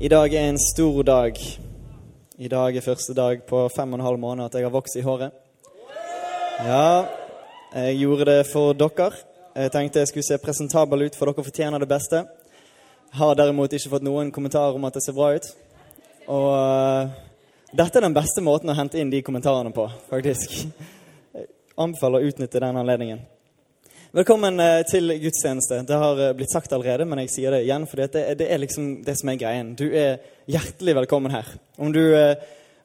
I 0.00 0.08
dag 0.08 0.34
er 0.34 0.44
en 0.46 0.58
stor 0.58 1.02
dag. 1.02 1.38
I 2.38 2.48
dag 2.48 2.76
er 2.76 2.80
første 2.80 3.14
dag 3.14 3.40
på 3.48 3.64
fem 3.74 3.92
og 3.92 3.98
en 3.98 4.04
halv 4.06 4.18
måned 4.22 4.44
at 4.44 4.54
jeg 4.54 4.62
har 4.62 4.70
vokst 4.70 4.94
i 4.94 5.00
håret. 5.02 5.32
Ja, 6.62 7.02
jeg 7.74 7.96
gjorde 7.98 8.28
det 8.28 8.44
for 8.46 8.76
dere. 8.78 9.08
Jeg 9.56 9.72
tenkte 9.74 9.98
jeg 9.98 10.08
skulle 10.08 10.26
se 10.28 10.38
presentabel 10.38 11.02
ut, 11.02 11.16
for 11.18 11.26
dere 11.26 11.44
fortjener 11.44 11.82
det 11.82 11.88
beste. 11.90 12.20
Har 13.10 13.34
derimot 13.34 13.74
ikke 13.74 13.90
fått 13.96 14.06
noen 14.06 14.30
kommentarer 14.30 14.78
om 14.78 14.86
at 14.86 14.94
det 14.94 15.02
ser 15.02 15.18
bra 15.18 15.32
ut. 15.34 15.50
Og 16.30 16.46
uh, 16.54 17.10
dette 17.74 17.98
er 17.98 18.06
den 18.06 18.14
beste 18.14 18.44
måten 18.46 18.70
å 18.70 18.78
hente 18.78 19.02
inn 19.02 19.10
de 19.10 19.24
kommentarene 19.26 19.74
på, 19.74 19.88
faktisk. 20.12 20.60
Jeg 21.34 21.50
anbefaler 21.74 22.22
å 22.22 22.30
utnytte 22.30 22.62
den 22.62 22.78
anledningen. 22.84 23.26
Velkommen 24.18 24.60
eh, 24.60 24.80
til 24.82 25.12
gudstjeneste. 25.22 25.76
Det 25.86 25.94
har 25.94 26.18
eh, 26.18 26.32
blitt 26.34 26.50
sagt 26.50 26.72
allerede, 26.74 27.04
men 27.06 27.20
jeg 27.22 27.30
sier 27.30 27.54
det 27.54 27.60
igjen, 27.62 27.84
for 27.86 28.00
det, 28.02 28.46
er 28.50 28.58
liksom 28.58 28.86
det 29.06 29.14
som 29.20 29.28
er 29.30 29.36
greien. 29.38 29.68
Du 29.78 29.84
er 29.86 30.16
hjertelig 30.50 30.96
velkommen 30.96 31.30
her. 31.30 31.46
Om, 31.78 31.92
du, 31.94 32.00
eh, 32.18 32.40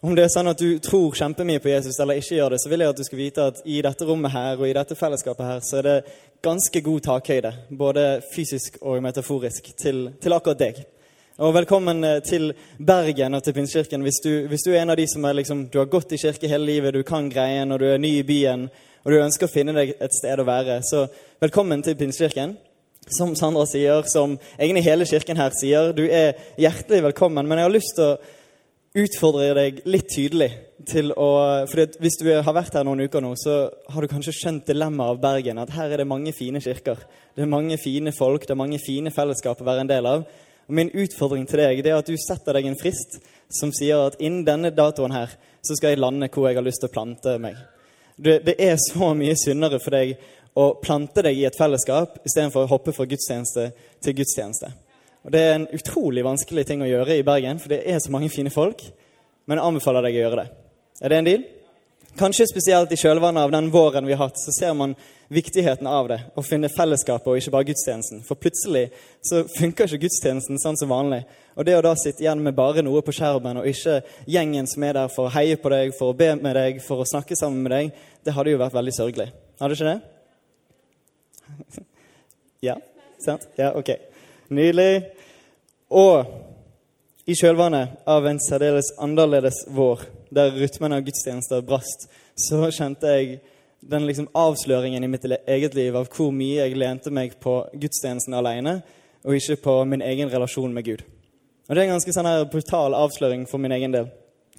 om 0.06 0.14
det 0.14 0.28
er 0.28 0.30
sånn 0.30 0.52
at 0.52 0.62
du 0.62 0.78
tror 0.84 1.18
kjempemye 1.18 1.64
på 1.64 1.72
Jesus 1.72 1.98
eller 1.98 2.22
ikke 2.22 2.38
gjør 2.38 2.54
det, 2.54 2.60
så 2.62 2.70
vil 2.70 2.86
jeg 2.86 2.94
at 2.94 3.02
du 3.02 3.08
skal 3.08 3.22
vite 3.24 3.48
at 3.50 3.64
i 3.66 3.80
dette 3.82 4.06
rommet 4.12 4.36
her 4.36 4.62
og 4.62 4.68
i 4.70 4.76
dette 4.78 5.00
fellesskapet 5.00 5.50
her, 5.50 5.66
så 5.66 5.82
er 5.82 5.90
det 5.90 5.98
ganske 6.46 6.86
god 6.86 7.08
takhøyde, 7.10 7.56
både 7.82 8.08
fysisk 8.36 8.78
og 8.84 9.02
metaforisk, 9.02 9.74
til, 9.82 10.06
til 10.22 10.38
akkurat 10.38 10.62
deg. 10.62 10.86
Og 11.42 11.58
velkommen 11.58 12.06
til 12.30 12.52
Bergen 12.78 13.34
og 13.34 13.42
til 13.42 13.58
Pinsekirken. 13.58 14.06
Hvis, 14.06 14.22
hvis, 14.22 14.68
du 14.68 14.76
er 14.76 14.84
en 14.84 14.94
av 14.94 15.02
de 15.02 15.10
som 15.10 15.26
liksom, 15.34 15.66
du 15.74 15.82
har 15.82 15.90
gått 15.90 16.14
i 16.14 16.22
kirke 16.28 16.52
hele 16.52 16.70
livet, 16.70 16.94
du 16.94 17.02
kan 17.02 17.26
greien, 17.26 17.74
og 17.74 17.82
du 17.82 17.90
er 17.90 17.98
ny 17.98 18.20
i 18.20 18.28
byen, 18.28 18.70
og 19.04 19.12
du 19.12 19.20
ønsker 19.20 19.50
å 19.50 19.52
finne 19.52 19.76
deg 19.76 19.96
et 20.00 20.16
sted 20.16 20.40
å 20.40 20.48
være, 20.48 20.80
så 20.88 21.06
velkommen 21.44 21.84
til 21.84 21.98
Pinsekirken. 22.00 22.56
Som 23.12 23.34
Sandra 23.36 23.66
sier, 23.68 24.06
som 24.08 24.38
egentlig 24.56 24.86
hele 24.86 25.08
kirken 25.08 25.36
her 25.36 25.52
sier, 25.60 25.92
du 25.92 26.06
er 26.08 26.38
hjertelig 26.56 27.02
velkommen. 27.10 27.44
Men 27.44 27.60
jeg 27.60 27.68
har 27.68 27.74
lyst 27.74 27.98
til 27.98 28.14
å 28.14 29.04
utfordre 29.04 29.50
deg 29.58 29.82
litt 29.90 30.08
tydelig 30.14 30.52
til 30.88 31.12
å 31.16 31.28
For 31.68 32.00
hvis 32.00 32.18
du 32.22 32.30
har 32.32 32.56
vært 32.56 32.78
her 32.78 32.88
noen 32.88 33.04
uker 33.04 33.24
nå, 33.24 33.34
så 33.40 33.68
har 33.92 34.04
du 34.04 34.12
kanskje 34.12 34.36
skjønt 34.38 34.72
dilemmaet 34.72 35.18
av 35.18 35.22
Bergen. 35.24 35.60
At 35.60 35.76
her 35.76 35.92
er 35.92 36.04
det 36.04 36.08
mange 36.08 36.32
fine 36.36 36.64
kirker. 36.64 37.04
Det 37.36 37.44
er 37.44 37.52
mange 37.52 37.78
fine 37.82 38.16
folk, 38.16 38.48
det 38.48 38.56
er 38.56 38.62
mange 38.64 38.80
fine 38.84 39.12
fellesskap 39.12 39.60
å 39.60 39.68
være 39.68 39.84
en 39.84 39.92
del 39.92 40.08
av. 40.08 40.26
Og 40.68 40.76
Min 40.80 40.92
utfordring 40.96 41.44
til 41.50 41.60
deg 41.60 41.84
det 41.84 41.92
er 41.92 42.00
at 42.00 42.08
du 42.08 42.16
setter 42.16 42.56
deg 42.56 42.72
en 42.72 42.80
frist 42.80 43.20
som 43.52 43.72
sier 43.76 44.08
at 44.08 44.20
innen 44.24 44.46
denne 44.48 44.72
datoen 44.72 45.12
her 45.12 45.36
så 45.64 45.76
skal 45.76 45.94
jeg 45.94 46.04
lande 46.04 46.32
hvor 46.32 46.48
jeg 46.48 46.60
har 46.60 46.66
lyst 46.66 46.84
til 46.84 46.92
å 46.92 46.96
plante 46.96 47.36
meg. 47.42 47.60
Det, 48.24 48.56
er 48.56 48.78
så 48.80 49.12
mye 49.18 49.36
syndere 49.40 49.80
for 49.84 49.96
deg 49.96 50.14
å 50.56 50.70
plante 50.82 51.24
deg 51.26 51.40
i 51.40 51.46
et 51.48 51.58
fellesskap 51.58 52.22
istedenfor 52.24 52.66
å 52.66 52.72
hoppe 52.72 52.94
fra 52.96 53.08
gudstjeneste 53.10 53.72
til 54.04 54.16
gudstjeneste. 54.20 54.70
Og 55.24 55.32
Det 55.32 55.42
er 55.42 55.56
en 55.56 55.70
utrolig 55.76 56.24
vanskelig 56.26 56.66
ting 56.68 56.84
å 56.84 56.90
gjøre 56.90 57.18
i 57.18 57.26
Bergen, 57.26 57.60
for 57.60 57.74
det 57.74 57.82
er 57.88 58.00
så 58.04 58.12
mange 58.14 58.32
fine 58.32 58.52
folk. 58.54 58.84
Men 59.48 59.60
jeg 59.60 59.68
anbefaler 59.68 60.06
deg 60.06 60.18
å 60.18 60.24
gjøre 60.24 60.40
det. 60.40 60.48
Er 61.04 61.12
det 61.12 61.20
en 61.20 61.28
deal? 61.28 61.46
Kanskje 62.18 62.46
spesielt 62.46 62.92
i 62.94 62.98
kjølvannet 63.00 63.42
av 63.42 63.52
den 63.52 63.72
våren 63.74 64.06
vi 64.06 64.14
har 64.14 64.28
hatt, 64.28 64.38
så 64.38 64.52
ser 64.54 64.74
man 64.78 64.94
viktigheten 65.34 65.88
av 65.90 66.08
det. 66.12 66.20
Å 66.38 66.44
finne 66.46 66.70
fellesskapet 66.70 67.30
og 67.32 67.40
ikke 67.40 67.54
bare 67.56 67.68
gudstjenesten. 67.72 68.22
For 68.28 68.38
plutselig 68.38 68.84
så 69.26 69.42
funker 69.56 69.90
ikke 69.90 70.06
gudstjenesten 70.06 70.62
sånn 70.62 70.78
som 70.78 70.92
vanlig. 70.94 71.24
Og 71.58 71.66
det 71.66 71.74
å 71.78 71.82
da 71.86 71.96
sitte 71.98 72.22
igjen 72.22 72.44
med 72.46 72.54
bare 72.58 72.84
noe 72.86 73.02
på 73.06 73.16
skjermen, 73.18 73.64
og 73.64 73.70
ikke 73.70 74.02
gjengen 74.30 74.70
som 74.70 74.86
er 74.86 74.98
der 75.00 75.10
for 75.14 75.26
å 75.26 75.34
heie 75.34 75.58
på 75.58 75.74
deg, 75.74 75.96
for 75.98 76.14
å 76.14 76.18
be 76.18 76.30
med 76.38 76.54
deg, 76.58 76.80
for 76.86 77.02
å 77.02 77.10
snakke 77.10 77.38
sammen 77.40 77.66
med 77.66 77.74
deg, 77.74 78.06
det 78.26 78.38
hadde 78.38 78.54
jo 78.54 78.62
vært 78.62 78.78
veldig 78.78 78.96
sørgelig. 79.00 79.30
Hadde 79.62 79.78
ikke 79.80 79.90
det? 79.90 80.00
ja? 82.70 82.78
Sant? 83.26 83.50
Ja, 83.58 83.74
ok. 83.80 83.96
Nydelig. 84.54 85.08
Og 85.90 86.30
i 87.26 87.38
kjølvannet 87.40 88.04
av 88.10 88.26
en 88.28 88.42
særdeles 88.44 88.94
annerledes 89.02 89.64
vår, 89.72 90.06
der 90.36 90.54
rytmen 90.58 90.96
av 90.96 91.04
gudstjenester 91.06 91.64
brast, 91.66 92.08
så 92.36 92.68
kjente 92.74 93.16
jeg 93.18 93.40
den 93.90 94.06
liksom 94.08 94.30
avsløringen 94.34 95.04
i 95.04 95.10
mitt 95.12 95.26
eget 95.28 95.76
liv 95.76 95.96
av 95.96 96.08
hvor 96.14 96.32
mye 96.36 96.64
jeg 96.64 96.78
lente 96.80 97.12
meg 97.12 97.36
på 97.44 97.60
gudstjenesten 97.74 98.36
alene, 98.38 98.80
og 99.24 99.38
ikke 99.38 99.62
på 99.64 99.76
min 99.88 100.04
egen 100.04 100.32
relasjon 100.32 100.74
med 100.74 100.86
Gud. 100.86 101.04
Og 101.68 101.76
Det 101.76 101.82
er 101.82 101.88
en 101.88 101.96
ganske 101.96 102.14
sånn 102.16 102.28
her 102.28 102.46
brutal 102.52 102.96
avsløring 102.98 103.46
for 103.48 103.62
min 103.62 103.72
egen 103.72 103.94
del. 103.96 104.10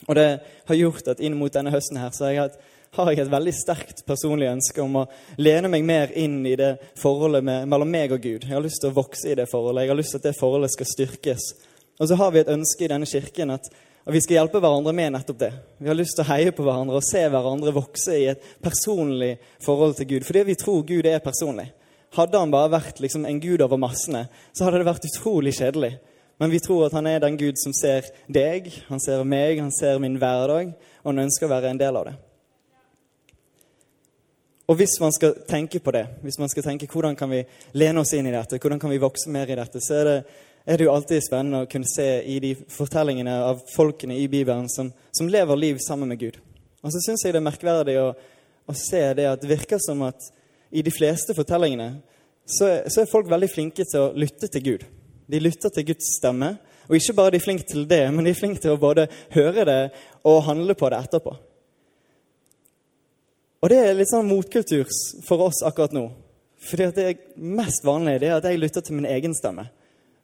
Og 0.09 0.17
det 0.17 0.29
har 0.69 0.79
gjort 0.79 1.09
at 1.12 1.21
inn 1.21 1.37
mot 1.39 1.53
denne 1.53 1.73
høsten 1.73 2.01
her, 2.01 2.12
så 2.12 2.27
har 2.27 2.33
jeg, 2.33 2.41
hatt, 2.41 2.56
har 2.97 3.11
jeg 3.12 3.25
et 3.25 3.33
veldig 3.33 3.55
sterkt 3.55 4.03
personlig 4.09 4.49
ønske 4.51 4.83
om 4.83 5.03
å 5.03 5.05
lene 5.37 5.71
meg 5.73 5.85
mer 5.85 6.15
inn 6.19 6.41
i 6.49 6.56
det 6.59 6.73
forholdet 7.01 7.45
med, 7.45 7.69
mellom 7.71 7.93
meg 7.93 8.17
og 8.17 8.25
Gud. 8.25 8.49
Jeg 8.49 8.56
har 8.56 8.65
lyst 8.65 8.83
til 8.83 8.93
å 8.93 8.99
vokse 8.99 9.31
i 9.31 9.37
det 9.39 9.49
forholdet. 9.51 9.85
Jeg 9.85 9.93
har 9.93 10.01
lyst 10.01 10.17
til 10.17 10.23
at 10.23 10.29
det 10.31 10.39
forholdet 10.41 10.75
skal 10.75 10.91
styrkes. 10.91 11.49
Og 12.01 12.09
så 12.11 12.19
har 12.19 12.33
vi 12.35 12.43
et 12.43 12.53
ønske 12.53 12.87
i 12.87 12.91
denne 12.91 13.09
kirken 13.09 13.55
at 13.55 13.69
og 14.04 14.12
vi 14.12 14.20
skal 14.20 14.37
hjelpe 14.37 14.60
hverandre 14.60 14.92
med 14.92 15.15
nettopp 15.15 15.38
det. 15.41 15.53
Vi 15.81 15.88
har 15.88 15.97
lyst 15.97 16.19
til 16.19 16.26
å 16.26 16.28
heie 16.28 16.53
på 16.53 16.65
hverandre 16.66 16.98
og 17.00 17.06
se 17.06 17.22
hverandre 17.25 17.72
vokse 17.72 18.16
i 18.20 18.26
et 18.34 18.50
personlig 18.60 19.38
forhold 19.65 19.97
til 19.97 20.10
Gud. 20.10 20.26
Fordi 20.28 20.42
vi 20.50 20.56
tror 20.60 20.82
Gud 20.84 21.09
er 21.09 21.25
personlig. 21.25 21.70
Hadde 22.14 22.38
han 22.38 22.53
bare 22.53 22.75
vært 22.76 23.00
liksom 23.00 23.25
en 23.26 23.41
gud 23.43 23.64
over 23.64 23.81
massene, 23.81 24.26
så 24.53 24.66
hadde 24.66 24.82
det 24.82 24.91
vært 24.91 25.09
utrolig 25.09 25.54
kjedelig. 25.56 25.97
Men 26.38 26.53
vi 26.53 26.60
tror 26.62 26.84
at 26.87 26.94
han 26.94 27.09
er 27.09 27.25
den 27.25 27.38
Gud 27.41 27.59
som 27.59 27.72
ser 27.75 28.06
deg, 28.28 28.69
han 28.91 29.00
ser 29.03 29.25
meg, 29.26 29.59
han 29.62 29.72
ser 29.75 29.98
min 30.03 30.19
hverdag, 30.20 30.75
og 31.03 31.10
han 31.10 31.25
ønsker 31.25 31.48
å 31.48 31.54
være 31.54 31.72
en 31.72 31.81
del 31.81 31.98
av 31.98 32.09
det. 32.10 32.14
Og 34.69 34.78
hvis 34.81 34.94
man 35.00 35.12
skal 35.12 35.34
tenke 35.48 35.81
på 35.84 35.93
det, 35.93 36.06
hvis 36.25 36.38
man 36.41 36.48
skal 36.53 36.64
tenke 36.64 36.88
hvordan 36.91 37.16
kan 37.16 37.32
vi 37.32 37.43
lene 37.76 38.00
oss 38.00 38.14
inn 38.16 38.28
i 38.28 38.32
dette, 38.32 38.60
hvordan 38.60 38.81
kan 38.81 38.93
vi 38.93 39.03
vokse 39.03 39.32
mer 39.32 39.50
i 39.50 39.59
dette, 39.59 39.81
så 39.84 39.98
er 40.00 40.09
det 40.09 40.19
er 40.64 40.78
det 40.78 40.86
jo 40.86 40.94
alltid 40.94 41.20
spennende 41.25 41.64
å 41.64 41.69
kunne 41.70 41.88
se 41.88 42.06
i 42.25 42.38
de 42.41 42.54
fortellingene 42.72 43.34
av 43.50 43.60
folkene 43.75 44.16
i 44.16 44.28
Bibelen 44.32 44.69
som, 44.72 44.88
som 45.12 45.28
lever 45.28 45.60
liv 45.60 45.80
sammen 45.84 46.08
med 46.08 46.20
Gud. 46.22 46.38
Og 46.84 46.92
så 46.92 47.02
syns 47.04 47.25
jeg 47.25 47.34
det 47.34 47.41
er 47.42 47.47
merkverdig 47.47 47.98
å, 48.00 48.10
å, 48.64 48.76
se 48.76 49.02
det 49.16 49.28
at 49.28 49.42
det 49.42 49.50
virker 49.52 49.80
som 49.82 50.02
at 50.08 50.30
i 50.75 50.82
de 50.84 50.92
fleste 50.92 51.36
fortellingene 51.36 51.98
så, 52.44 52.69
så, 52.88 53.02
er 53.02 53.10
folk 53.10 53.28
veldig 53.30 53.48
flinke 53.52 53.84
til 53.88 54.06
å 54.06 54.12
lytte 54.16 54.48
til 54.52 54.64
Gud. 54.64 54.86
De 55.28 55.41
lytter 55.41 55.72
til 55.72 55.88
Guds 55.92 56.16
stemme. 56.19 56.56
Og 56.84 56.98
ikke 56.98 57.14
bare 57.16 57.32
er 57.32 57.38
de 57.38 57.44
flinke 57.44 57.64
til 57.64 57.86
det, 57.88 58.02
men 58.12 58.26
de 58.26 58.34
er 58.34 58.36
flinke 58.36 58.60
til 58.60 58.75
å 58.75 58.81
både 58.81 59.06
høre 59.32 59.64
det 59.64 59.78
og 60.28 60.42
handle 60.44 60.76
på 60.76 60.91
det 60.92 60.98
etterpå. 61.06 61.32
Og 63.64 63.72
det 63.72 63.78
er 63.81 63.96
litt 63.96 64.10
sånn 64.12 64.28
motkultur 64.28 64.91
for 65.25 65.46
oss 65.46 65.62
akkurat 65.64 65.96
nå. 65.96 66.10
Fordi 66.69 66.91
det 66.96 67.06
er 67.08 67.22
mest 67.41 67.84
vanlige 67.84 68.20
det 68.20 68.28
er 68.28 68.36
at 68.36 68.48
jeg 68.48 68.60
lytter 68.60 68.84
til 68.84 68.98
min 68.98 69.08
egen 69.08 69.32
stemme. 69.36 69.64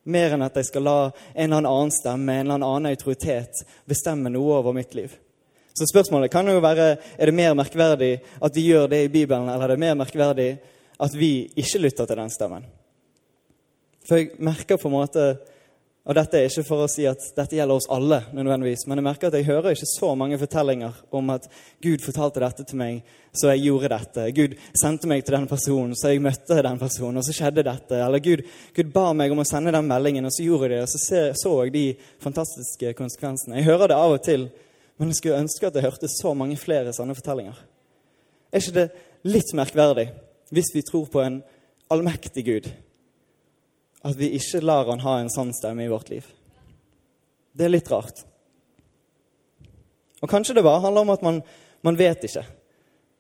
Mer 0.05 0.34
enn 0.34 0.44
at 0.47 0.56
jeg 0.56 0.71
skal 0.71 0.87
la 0.87 0.99
en 1.11 1.50
eller 1.53 1.69
annen 1.69 1.93
stemme, 1.93 2.33
en 2.33 2.47
eller 2.47 2.65
annen 2.65 2.91
autoritet, 2.91 3.65
bestemme 3.88 4.33
noe 4.33 4.56
over 4.61 4.77
mitt 4.77 4.94
liv. 4.97 5.12
Så 5.77 5.87
spørsmålet 5.88 6.33
kan 6.33 6.49
jo 6.49 6.61
være 6.61 6.91
er 7.16 7.31
det 7.31 7.37
mer 7.37 7.55
merkverdig 7.56 8.15
at 8.41 8.56
vi 8.56 8.66
gjør 8.71 8.88
det 8.91 9.05
i 9.05 9.12
Bibelen, 9.12 9.49
eller 9.49 9.69
er 9.69 9.75
det 9.75 9.84
mer 9.84 9.99
merkverdig 10.00 10.50
at 11.00 11.15
vi 11.16 11.50
ikke 11.56 11.83
lytter 11.84 12.09
til 12.09 12.21
den 12.21 12.33
stemmen? 12.33 12.66
For 14.09 14.19
jeg 14.19 14.41
merker 14.43 14.81
på 14.81 14.88
en 14.88 14.97
måte 14.97 15.25
og 16.09 16.16
dette 16.16 16.38
er 16.38 16.47
ikke 16.49 16.65
for 16.65 16.83
å 16.87 16.88
si 16.88 17.05
at 17.05 17.21
dette 17.37 17.59
gjelder 17.59 17.76
oss 17.76 17.88
alle, 17.93 18.23
nødvendigvis, 18.32 18.87
men 18.88 18.99
jeg 18.99 19.05
merker 19.05 19.29
at 19.29 19.35
jeg 19.37 19.47
hører 19.50 19.75
ikke 19.75 19.88
så 19.91 20.14
mange 20.17 20.38
fortellinger 20.41 20.97
om 21.12 21.29
at 21.35 21.44
Gud 21.85 22.00
fortalte 22.00 22.41
dette 22.41 22.64
til 22.70 22.81
meg, 22.81 23.02
så 23.37 23.52
jeg 23.52 23.67
gjorde 23.67 23.91
dette. 23.93 24.25
Gud 24.35 24.56
sendte 24.81 25.11
meg 25.11 25.26
til 25.26 25.37
den 25.37 25.47
personen, 25.50 25.93
så 25.94 26.14
jeg 26.14 26.25
møtte 26.25 26.56
den 26.64 26.81
personen, 26.81 27.20
og 27.20 27.29
så 27.29 27.37
skjedde 27.37 27.67
dette. 27.69 28.00
Eller 28.00 28.25
Gud, 28.25 28.43
Gud 28.75 28.91
ba 28.97 29.11
meg 29.14 29.35
om 29.35 29.44
å 29.44 29.47
sende 29.47 29.76
den 29.76 29.93
meldingen, 29.93 30.25
og 30.25 30.35
så 30.35 30.49
gjorde 30.49 30.70
jeg 30.70 30.75
det, 30.79 30.82
og 30.88 30.91
så 30.94 31.23
så 31.44 31.55
jeg 31.61 31.76
de 31.76 31.87
fantastiske 32.25 32.96
konsekvensene. 32.96 33.61
Jeg 33.61 33.69
hører 33.69 33.93
det 33.93 34.00
av 34.00 34.17
og 34.17 34.25
til, 34.25 34.49
men 34.96 35.12
jeg 35.12 35.20
skulle 35.20 35.44
ønske 35.44 35.69
at 35.69 35.76
jeg 35.76 35.85
hørte 35.85 36.14
så 36.17 36.32
mange 36.37 36.56
flere 36.61 36.96
sånne 36.96 37.17
fortellinger. 37.19 37.61
Er 38.50 38.64
ikke 38.64 38.79
det 38.81 38.91
litt 39.29 39.53
merkverdig 39.55 40.11
hvis 40.50 40.73
vi 40.75 40.82
tror 40.82 41.06
på 41.12 41.20
en 41.23 41.43
allmektig 41.93 42.49
Gud? 42.49 42.73
At 44.02 44.17
vi 44.17 44.32
ikke 44.37 44.62
lar 44.64 44.88
han 44.88 45.02
ha 45.05 45.19
en 45.20 45.32
sånn 45.32 45.52
stemme 45.56 45.85
i 45.85 45.91
vårt 45.93 46.11
liv. 46.12 46.26
Det 47.52 47.67
er 47.67 47.75
litt 47.75 47.91
rart. 47.91 48.23
Og 50.20 50.29
kanskje 50.29 50.56
det 50.56 50.64
bare 50.64 50.82
handler 50.85 51.05
om 51.05 51.12
at 51.14 51.23
man, 51.25 51.41
man 51.85 51.99
vet 51.99 52.25
ikke. 52.29 52.44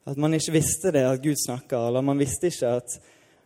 At 0.08 0.16
man 0.20 0.34
ikke 0.36 0.56
visste 0.56 0.92
det 0.94 1.04
at 1.06 1.22
Gud 1.22 1.38
snakker, 1.40 1.88
eller 1.88 2.04
man 2.04 2.20
visste 2.20 2.48
ikke 2.48 2.74
at, 2.80 2.96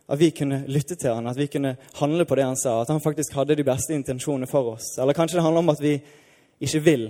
at, 0.07 0.19
vi 0.19 0.31
kunne 0.35 0.63
lytte 0.71 0.95
til 0.95 1.13
han, 1.13 1.27
at 1.27 1.39
vi 1.39 1.49
kunne 1.51 1.75
handle 1.99 2.25
på 2.25 2.39
det 2.39 2.47
han 2.47 2.59
sa, 2.59 2.81
at 2.81 2.91
han 2.93 3.03
faktisk 3.03 3.35
hadde 3.35 3.57
de 3.59 3.67
beste 3.67 3.95
intensjonene 3.95 4.47
for 4.47 4.75
oss. 4.75 4.95
Eller 4.99 5.17
kanskje 5.17 5.39
det 5.39 5.45
handler 5.45 5.65
om 5.65 5.73
at 5.75 5.83
vi 5.83 5.97
ikke 6.63 6.83
vil. 6.85 7.09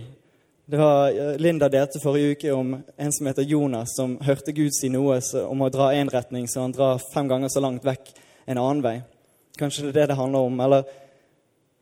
Det 0.65 0.81
var 0.81 1.13
eh, 1.13 1.35
Linda 1.37 1.69
delte 1.69 2.01
forrige 2.01 2.33
uke 2.33 2.53
om 2.53 2.71
en 2.73 3.11
som 3.13 3.27
heter 3.29 3.45
Jonas, 3.45 3.93
som 3.97 4.17
hørte 4.25 4.53
Gud 4.57 4.73
si 4.73 4.89
noe 4.89 5.19
om 5.45 5.61
å 5.61 5.69
dra 5.69 5.91
én 5.93 6.09
retning, 6.09 6.49
så 6.49 6.65
han 6.65 6.73
drar 6.73 7.01
fem 7.13 7.29
ganger 7.29 7.53
så 7.53 7.61
langt 7.61 7.85
vekk 7.85 8.09
en 8.49 8.57
annen 8.57 8.81
vei. 8.85 8.97
Kanskje 9.59 9.87
det 9.87 9.93
er 9.93 9.99
det 10.01 10.07
det 10.13 10.19
handler 10.19 10.47
om. 10.49 10.59
Eller 10.59 10.83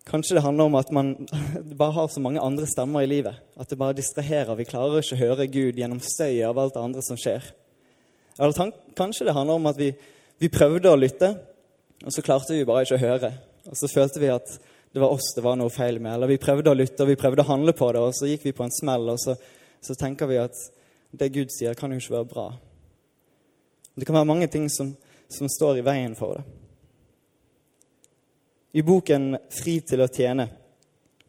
kanskje 0.09 0.37
det 0.37 0.43
handler 0.45 0.69
om 0.69 0.75
at 0.75 0.91
man 0.91 1.13
bare 1.81 1.95
har 1.97 2.07
så 2.07 2.21
mange 2.21 2.41
andre 2.41 2.67
stemmer 2.69 3.01
i 3.01 3.09
livet. 3.09 3.39
At 3.57 3.69
det 3.69 3.79
bare 3.79 3.97
distraherer. 3.97 4.55
Vi 4.59 4.67
klarer 4.69 5.01
ikke 5.01 5.17
å 5.17 5.23
høre 5.23 5.47
Gud 5.47 5.79
gjennom 5.79 6.01
støyet 6.03 6.47
av 6.49 6.59
alt 6.59 6.75
det 6.75 6.83
andre 6.83 7.05
som 7.05 7.19
skjer. 7.19 7.47
Eller 8.39 8.73
kanskje 8.97 9.25
det 9.27 9.35
handler 9.35 9.59
om 9.59 9.69
at 9.69 9.77
vi, 9.77 9.91
vi 10.41 10.49
prøvde 10.49 10.89
å 10.89 10.97
lytte, 10.97 11.35
og 12.03 12.13
så 12.13 12.23
klarte 12.25 12.55
vi 12.55 12.65
bare 12.65 12.85
ikke 12.85 12.97
å 12.97 13.03
høre. 13.03 13.33
Og 13.69 13.77
så 13.79 13.89
følte 13.91 14.21
vi 14.21 14.31
at 14.33 14.55
det 14.93 15.01
var 15.01 15.13
oss 15.13 15.33
det 15.35 15.43
var 15.45 15.57
noe 15.57 15.73
feil 15.73 15.99
med. 16.01 16.15
Eller 16.15 16.33
vi 16.33 16.41
prøvde 16.41 16.73
å 16.73 16.77
lytte 16.77 17.05
og 17.05 17.09
vi 17.09 17.17
prøvde 17.19 17.45
å 17.45 17.49
handle 17.49 17.73
på 17.77 17.91
det, 17.93 18.01
og 18.01 18.17
så 18.17 18.29
gikk 18.29 18.47
vi 18.49 18.55
på 18.57 18.65
en 18.65 18.73
smell, 18.73 19.07
og 19.13 19.21
så, 19.21 19.37
så 19.81 19.95
tenker 19.97 20.29
vi 20.29 20.41
at 20.41 20.57
det 21.13 21.31
Gud 21.33 21.53
sier, 21.53 21.77
kan 21.77 21.93
jo 21.93 22.01
ikke 22.01 22.17
være 22.17 22.29
bra. 22.29 22.47
Det 23.93 24.05
kan 24.09 24.17
være 24.17 24.29
mange 24.29 24.49
ting 24.49 24.65
som, 24.73 24.91
som 25.29 25.49
står 25.49 25.79
i 25.79 25.85
veien 25.85 26.17
for 26.17 26.39
det. 26.39 26.62
I 28.73 28.81
boken 28.81 29.37
'Fri 29.49 29.79
til 29.85 30.01
å 30.01 30.09
tjene' 30.09 30.47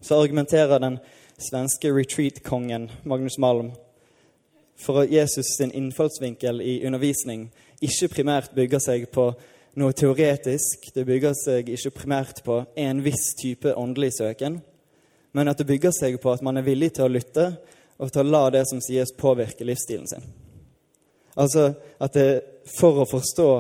så 0.01 0.17
argumenterer 0.23 0.79
den 0.81 0.99
svenske 1.37 1.91
retreat-kongen 1.93 2.91
Magnus 3.05 3.37
Malm 3.39 3.73
for 4.77 5.03
at 5.03 5.13
Jesus 5.13 5.47
sin 5.57 5.73
innfallsvinkel 5.73 6.61
i 6.61 6.87
undervisning 6.87 7.51
ikke 7.85 8.09
primært 8.09 8.55
bygger 8.57 8.81
seg 8.81 9.05
på 9.13 9.27
noe 9.77 9.93
teoretisk. 9.93 10.89
Det 10.95 11.05
bygger 11.05 11.37
seg 11.37 11.69
ikke 11.69 11.93
primært 11.99 12.41
på 12.47 12.63
en 12.77 13.05
viss 13.05 13.35
type 13.37 13.77
åndelig 13.77 14.15
søken, 14.19 14.63
men 15.33 15.49
at 15.49 15.61
det 15.61 15.69
bygger 15.69 15.93
seg 15.93 16.17
på 16.23 16.33
at 16.33 16.43
man 16.43 16.57
er 16.57 16.65
villig 16.65 16.95
til 16.97 17.05
å 17.05 17.13
lytte 17.13 17.51
og 17.99 18.13
til 18.13 18.25
å 18.25 18.31
la 18.31 18.45
det 18.57 18.65
som 18.71 18.81
sies, 18.81 19.13
påvirke 19.13 19.69
livsstilen 19.69 20.09
sin. 20.09 20.25
Altså 21.37 21.75
at 22.01 22.17
det, 22.17 22.29
for 22.81 23.03
å 23.03 23.11
forstå 23.11 23.51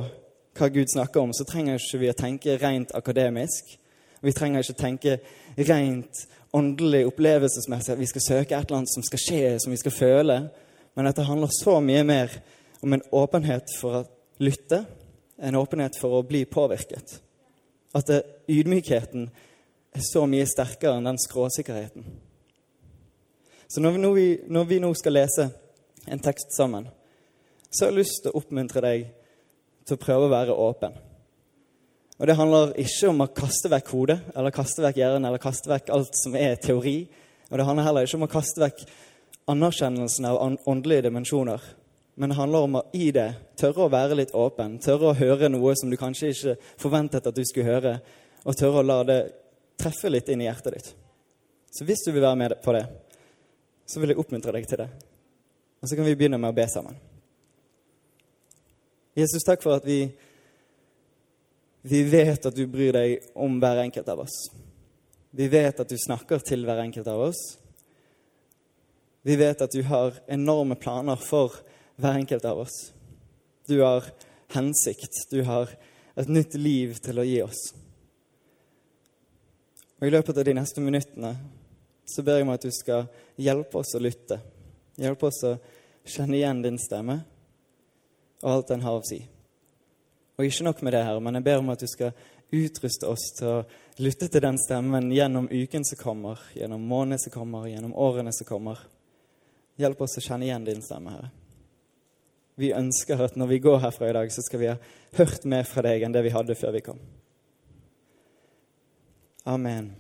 hva 0.54 0.68
Gud 0.68 0.90
snakker 0.92 1.20
om, 1.20 1.32
så 1.34 1.46
trenger 1.48 1.78
ikke 1.78 2.00
vi 2.02 2.10
å 2.10 2.16
tenke 2.18 2.58
rent 2.60 2.94
akademisk. 2.94 3.76
Vi 4.24 4.32
trenger 4.32 4.62
ikke 4.62 4.78
tenke 4.78 5.18
rent 5.58 6.24
åndelig, 6.54 7.04
opplevelsesmessig, 7.10 7.92
at 7.92 8.00
vi 8.00 8.08
skal 8.08 8.26
søke 8.28 8.54
et 8.56 8.68
eller 8.68 8.82
annet 8.82 8.94
som 8.94 9.04
skal 9.04 9.22
skje, 9.22 9.46
som 9.60 9.74
vi 9.74 9.80
skal 9.80 9.94
føle. 9.94 10.36
Men 10.94 11.10
at 11.10 11.18
det 11.18 11.26
handler 11.26 11.50
så 11.52 11.80
mye 11.82 12.04
mer 12.06 12.36
om 12.84 12.94
en 12.94 13.02
åpenhet 13.12 13.74
for 13.80 13.98
å 13.98 14.04
lytte 14.42 14.84
en 15.42 15.58
åpenhet 15.58 15.98
for 16.00 16.20
å 16.20 16.26
bli 16.26 16.44
påvirket. 16.46 17.16
At 17.94 18.06
det, 18.06 18.22
ydmykheten 18.50 19.26
er 19.94 20.06
så 20.06 20.24
mye 20.30 20.46
sterkere 20.46 20.98
enn 20.98 21.08
den 21.08 21.20
skråsikkerheten. 21.22 22.06
Så 23.68 23.82
når 23.82 23.96
vi, 23.96 23.98
når, 23.98 24.14
vi, 24.14 24.26
når 24.46 24.64
vi, 24.70 24.78
nå 24.82 24.92
skal 24.94 25.16
lese 25.18 25.48
en 26.06 26.22
tekst 26.22 26.54
sammen, 26.56 26.86
så 27.70 27.84
har 27.84 27.92
jeg 27.92 28.04
lyst 28.04 28.22
til 28.22 28.30
å 28.30 28.38
oppmuntre 28.38 28.82
deg 28.84 29.06
til 29.84 29.96
å 29.96 30.00
prøve 30.00 30.28
å 30.28 30.32
være 30.32 30.56
åpen. 30.66 30.96
Og 32.18 32.26
Det 32.26 32.36
handler 32.38 32.74
ikke 32.78 33.10
om 33.10 33.24
å 33.24 33.30
kaste 33.34 33.70
vekk 33.72 33.88
hodet, 33.90 34.18
eller 34.34 34.54
kaste 34.54 34.84
vekk 34.84 35.00
hjernen, 35.02 35.24
eller 35.28 35.42
kaste 35.42 35.70
vekk 35.70 35.90
alt 35.92 36.18
som 36.18 36.36
er 36.38 36.56
teori. 36.62 36.98
Og 37.50 37.58
det 37.58 37.66
handler 37.66 37.88
heller 37.88 38.06
ikke 38.06 38.20
om 38.20 38.28
å 38.28 38.32
kaste 38.32 38.62
vekk 38.62 38.84
anerkjennelsen 39.50 40.28
av 40.30 40.38
åndelige 40.70 41.08
dimensjoner 41.08 41.64
men 42.14 42.28
det 42.30 42.36
handler 42.36 42.58
om 42.58 42.76
å 42.78 42.82
i 42.94 43.08
det 43.14 43.30
tørre 43.58 43.86
å 43.86 43.92
være 43.92 44.18
litt 44.18 44.34
åpen, 44.38 44.76
tørre 44.82 45.10
å 45.10 45.16
høre 45.18 45.50
noe 45.50 45.74
som 45.78 45.90
du 45.90 45.96
kanskje 45.98 46.30
ikke 46.30 46.54
forventet 46.78 47.26
at 47.26 47.34
du 47.34 47.42
skulle 47.46 47.72
høre, 47.72 47.94
og 48.44 48.58
tørre 48.58 48.82
å 48.82 48.86
la 48.86 49.00
det 49.08 49.18
treffe 49.80 50.12
litt 50.12 50.30
inn 50.30 50.44
i 50.44 50.46
hjertet 50.46 50.76
ditt. 50.76 50.92
Så 51.74 51.86
hvis 51.86 52.04
du 52.06 52.12
vil 52.12 52.22
være 52.22 52.38
med 52.38 52.54
på 52.62 52.74
det, 52.76 52.84
så 53.86 54.00
vil 54.00 54.14
jeg 54.14 54.20
oppmuntre 54.22 54.54
deg 54.54 54.68
til 54.70 54.84
det. 54.84 54.88
Og 55.82 55.90
så 55.90 55.98
kan 55.98 56.06
vi 56.06 56.14
begynne 56.14 56.38
med 56.38 56.54
å 56.54 56.56
be 56.56 56.68
sammen. 56.70 56.94
Jesus, 59.14 59.44
takk 59.46 59.62
for 59.62 59.78
at 59.78 59.84
vi, 59.86 60.08
vi 61.86 62.02
vet 62.10 62.46
at 62.46 62.56
du 62.56 62.64
bryr 62.66 62.96
deg 62.96 63.28
om 63.38 63.60
hver 63.62 63.84
enkelt 63.84 64.08
av 64.10 64.24
oss. 64.24 64.38
Vi 65.30 65.46
vet 65.50 65.78
at 65.78 65.90
du 65.90 65.94
snakker 65.98 66.42
til 66.42 66.64
hver 66.66 66.82
enkelt 66.82 67.06
av 67.10 67.22
oss. 67.28 67.42
Vi 69.22 69.36
vet 69.38 69.62
at 69.62 69.72
du 69.72 69.84
har 69.86 70.18
enorme 70.26 70.74
planer 70.74 71.18
for 71.18 71.54
hver 71.96 72.18
enkelt 72.18 72.44
av 72.44 72.64
oss. 72.66 72.74
Du 73.70 73.80
har 73.80 74.10
hensikt. 74.54 75.28
Du 75.30 75.44
har 75.46 75.70
et 76.14 76.28
nytt 76.28 76.56
liv 76.58 76.96
til 77.02 77.18
å 77.18 77.26
gi 77.26 77.38
oss. 77.42 77.62
Og 80.00 80.08
I 80.08 80.12
løpet 80.12 80.38
av 80.42 80.46
de 80.46 80.56
neste 80.58 80.82
minuttene 80.82 81.36
så 82.10 82.22
ber 82.26 82.40
jeg 82.40 82.48
om 82.48 82.52
at 82.52 82.66
du 82.66 82.74
skal 82.74 83.06
hjelpe 83.40 83.78
oss 83.78 83.94
å 83.94 84.02
lytte. 84.02 84.40
Hjelpe 84.98 85.30
oss 85.30 85.40
å 85.46 85.54
kjenne 86.04 86.36
igjen 86.40 86.66
din 86.66 86.82
stemme 86.82 87.22
og 88.44 88.50
alt 88.52 88.70
den 88.74 88.84
har 88.84 89.00
å 89.00 89.04
si. 89.08 89.22
Og 90.36 90.46
ikke 90.46 90.66
nok 90.66 90.82
med 90.84 90.92
det 90.92 91.04
her, 91.06 91.20
men 91.22 91.38
jeg 91.38 91.46
ber 91.46 91.62
om 91.62 91.70
at 91.72 91.80
du 91.80 91.88
skal 91.88 92.12
utruste 92.54 93.08
oss 93.08 93.30
til 93.38 93.50
å 93.50 93.62
lytte 94.04 94.28
til 94.28 94.42
den 94.44 94.58
stemmen 94.60 95.08
gjennom 95.14 95.48
uken 95.50 95.86
som 95.86 95.98
kommer, 96.00 96.42
gjennom 96.54 96.82
måneden 96.86 97.22
som 97.22 97.32
kommer, 97.32 97.68
gjennom 97.70 97.94
årene 97.96 98.34
som 98.34 98.48
kommer. 98.48 98.82
Hjelp 99.80 100.04
oss 100.06 100.18
å 100.18 100.22
kjenne 100.22 100.46
igjen 100.46 100.66
din 100.66 100.82
stemme, 100.84 101.14
Herre. 101.14 101.32
Vi 102.54 102.70
ønsker 102.74 103.18
at 103.24 103.34
når 103.34 103.50
vi 103.50 103.62
går 103.64 103.80
herfra 103.82 104.10
i 104.10 104.14
dag, 104.14 104.30
så 104.30 104.42
skal 104.46 104.60
vi 104.60 104.70
ha 104.70 104.76
hørt 105.18 105.46
mer 105.50 105.66
fra 105.66 105.82
deg 105.82 106.04
enn 106.06 106.14
det 106.14 106.22
vi 106.22 106.34
hadde 106.34 106.54
før 106.58 106.76
vi 106.76 106.84
kom. 106.86 107.00
Amen. 109.50 109.90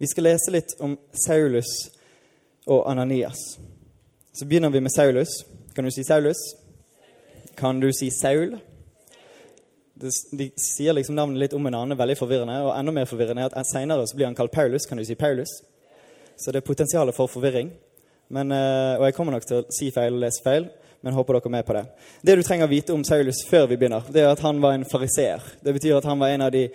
Vi 0.00 0.08
skal 0.10 0.26
lese 0.26 0.50
litt 0.50 0.74
om 0.82 0.96
Saulus 1.12 1.70
og 2.66 2.82
Ananias. 2.90 3.60
Så 4.32 4.46
begynner 4.46 4.70
vi 4.70 4.80
med 4.80 4.92
Saulus. 4.92 5.28
Kan 5.74 5.84
du 5.84 5.90
si 5.90 6.04
Saulus? 6.04 6.38
Kan 7.56 7.80
du 7.80 7.92
si 7.92 8.10
Saul? 8.10 8.58
de 10.32 10.46
sier 10.56 10.94
liksom 10.96 11.16
navnet 11.18 11.42
litt 11.42 11.52
om 11.52 11.66
en 11.68 11.76
annen, 11.76 11.98
veldig 11.98 12.16
forvirrende. 12.16 12.56
Og 12.64 12.72
enda 12.72 12.94
mer 12.94 13.08
forvirrende 13.08 13.44
er 13.44 13.56
at 13.60 13.68
senere 13.68 14.06
blir 14.14 14.28
han 14.28 14.36
kalt 14.38 14.52
Paulus. 14.54 14.86
Kan 14.88 14.98
du 14.98 15.04
si 15.04 15.16
Paulus? 15.18 15.50
Så 16.40 16.52
det 16.52 16.62
er 16.62 16.66
potensialet 16.66 17.16
for 17.16 17.28
forvirring. 17.28 17.72
Men, 18.30 18.52
eh, 18.52 18.96
og 18.96 19.04
jeg 19.04 19.14
kommer 19.14 19.34
nok 19.34 19.46
til 19.46 19.60
å 19.60 19.66
si 19.74 19.90
feil 19.90 20.14
og 20.14 20.22
lese 20.22 20.42
feil, 20.44 20.70
men 21.00 21.16
håper 21.16 21.36
dere 21.36 21.48
er 21.48 21.54
med 21.54 21.66
på 21.66 21.76
det. 21.76 21.82
Det 22.22 22.36
du 22.36 22.42
trenger 22.44 22.68
å 22.68 22.70
vite 22.70 22.94
om 22.94 23.04
Saulus 23.06 23.42
før 23.48 23.66
vi 23.70 23.78
begynner, 23.80 24.04
det 24.12 24.24
er 24.24 24.32
at 24.34 24.42
han 24.44 24.60
var 24.60 24.76
en 24.76 24.86
fariseer. 24.88 25.44
Det 25.64 25.74
betyr 25.76 25.96
at 25.96 26.08
han 26.08 26.20
var 26.20 26.34
en 26.34 26.44
av 26.44 26.52
de, 26.52 26.66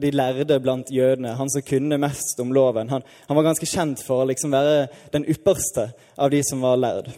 de 0.00 0.12
lærde 0.14 0.60
blant 0.64 0.92
jødene. 0.92 1.36
Han 1.36 1.52
som 1.52 1.64
kunne 1.66 2.00
mest 2.00 2.40
om 2.40 2.54
loven. 2.56 2.88
Han, 2.92 3.04
han 3.28 3.38
var 3.38 3.50
ganske 3.50 3.68
kjent 3.68 4.04
for 4.06 4.24
å 4.24 4.30
liksom 4.30 4.54
være 4.56 4.88
den 5.12 5.28
ypperste 5.28 5.90
av 6.16 6.32
de 6.32 6.40
som 6.46 6.64
var 6.64 6.80
lærd. 6.80 7.12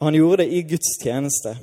Og 0.00 0.08
han 0.08 0.18
gjorde 0.18 0.42
det 0.42 0.50
i 0.52 0.66
Guds 0.74 0.96
tjeneste. 1.02 1.54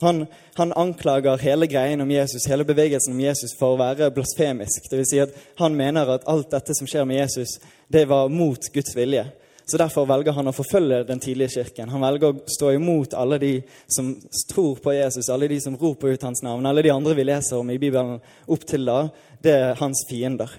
Han, 0.00 0.26
han, 0.54 0.72
anklager 0.76 1.40
hele 1.42 1.66
greien 1.66 2.00
om 2.00 2.10
Jesus, 2.10 2.46
hele 2.46 2.64
bevegelsen 2.64 3.16
om 3.16 3.20
Jesus 3.20 3.56
for 3.58 3.74
å 3.74 3.80
være 3.80 4.12
blasfemisk. 4.14 4.86
Vil 4.92 5.06
si 5.08 5.18
at 5.22 5.34
han 5.58 5.74
mener 5.74 6.12
at 6.14 6.28
alt 6.30 6.52
dette 6.52 6.76
som 6.76 6.86
skjer 6.86 7.08
med 7.08 7.18
Jesus, 7.18 7.56
det 7.90 8.04
var 8.10 8.30
mot 8.30 8.70
Guds 8.74 8.94
vilje. 8.94 9.24
Så 9.70 9.76
Derfor 9.76 10.06
velger 10.08 10.32
han 10.32 10.48
å 10.48 10.54
forfølge 10.56 11.02
den 11.04 11.20
tidlige 11.20 11.58
kirken. 11.58 11.90
Han 11.92 12.00
velger 12.00 12.30
å 12.30 12.46
stå 12.48 12.70
imot 12.72 13.12
alle 13.12 13.36
de 13.42 13.50
som 13.92 14.14
tror 14.48 14.78
på 14.80 14.94
Jesus, 14.96 15.28
alle 15.28 15.50
de 15.50 15.58
som 15.60 15.76
roper 15.76 16.14
ut 16.16 16.24
hans 16.24 16.40
navn, 16.42 16.66
alle 16.66 16.86
de 16.86 16.92
andre 16.94 17.12
vi 17.18 17.26
leser 17.28 17.60
om 17.60 17.68
i 17.68 17.76
Bibelen 17.78 18.16
opp 18.48 18.64
til 18.64 18.88
da. 18.88 19.02
Det 19.44 19.52
er 19.52 19.76
hans 19.76 20.06
fiender. 20.08 20.56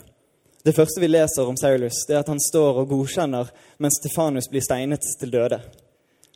Det 0.61 0.75
første 0.77 1.01
vi 1.01 1.09
leser 1.09 1.49
om 1.49 1.57
Saulus, 1.57 2.03
det 2.05 2.19
er 2.19 2.21
at 2.21 2.29
han 2.29 2.43
står 2.43 2.83
og 2.83 2.93
godkjenner 2.93 3.49
mens 3.81 3.97
Stefanus 3.97 4.51
blir 4.51 4.61
steinet 4.61 5.09
til 5.17 5.33
døde. 5.33 5.57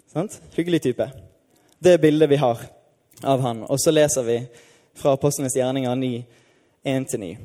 Sant? 0.10 0.42
Hyggelig 0.58 0.82
type. 0.90 1.12
Det 1.78 1.94
er 1.94 2.02
bildet 2.02 2.34
vi 2.34 2.42
har 2.42 2.58
av 3.22 3.46
han. 3.46 3.68
Og 3.70 3.78
så 3.78 3.94
leser 3.94 4.26
vi 4.26 4.40
fra 4.98 5.14
Apostlenes 5.14 5.54
gjerninger 5.62 5.94
9, 5.94 6.14
1-9. 6.90 7.36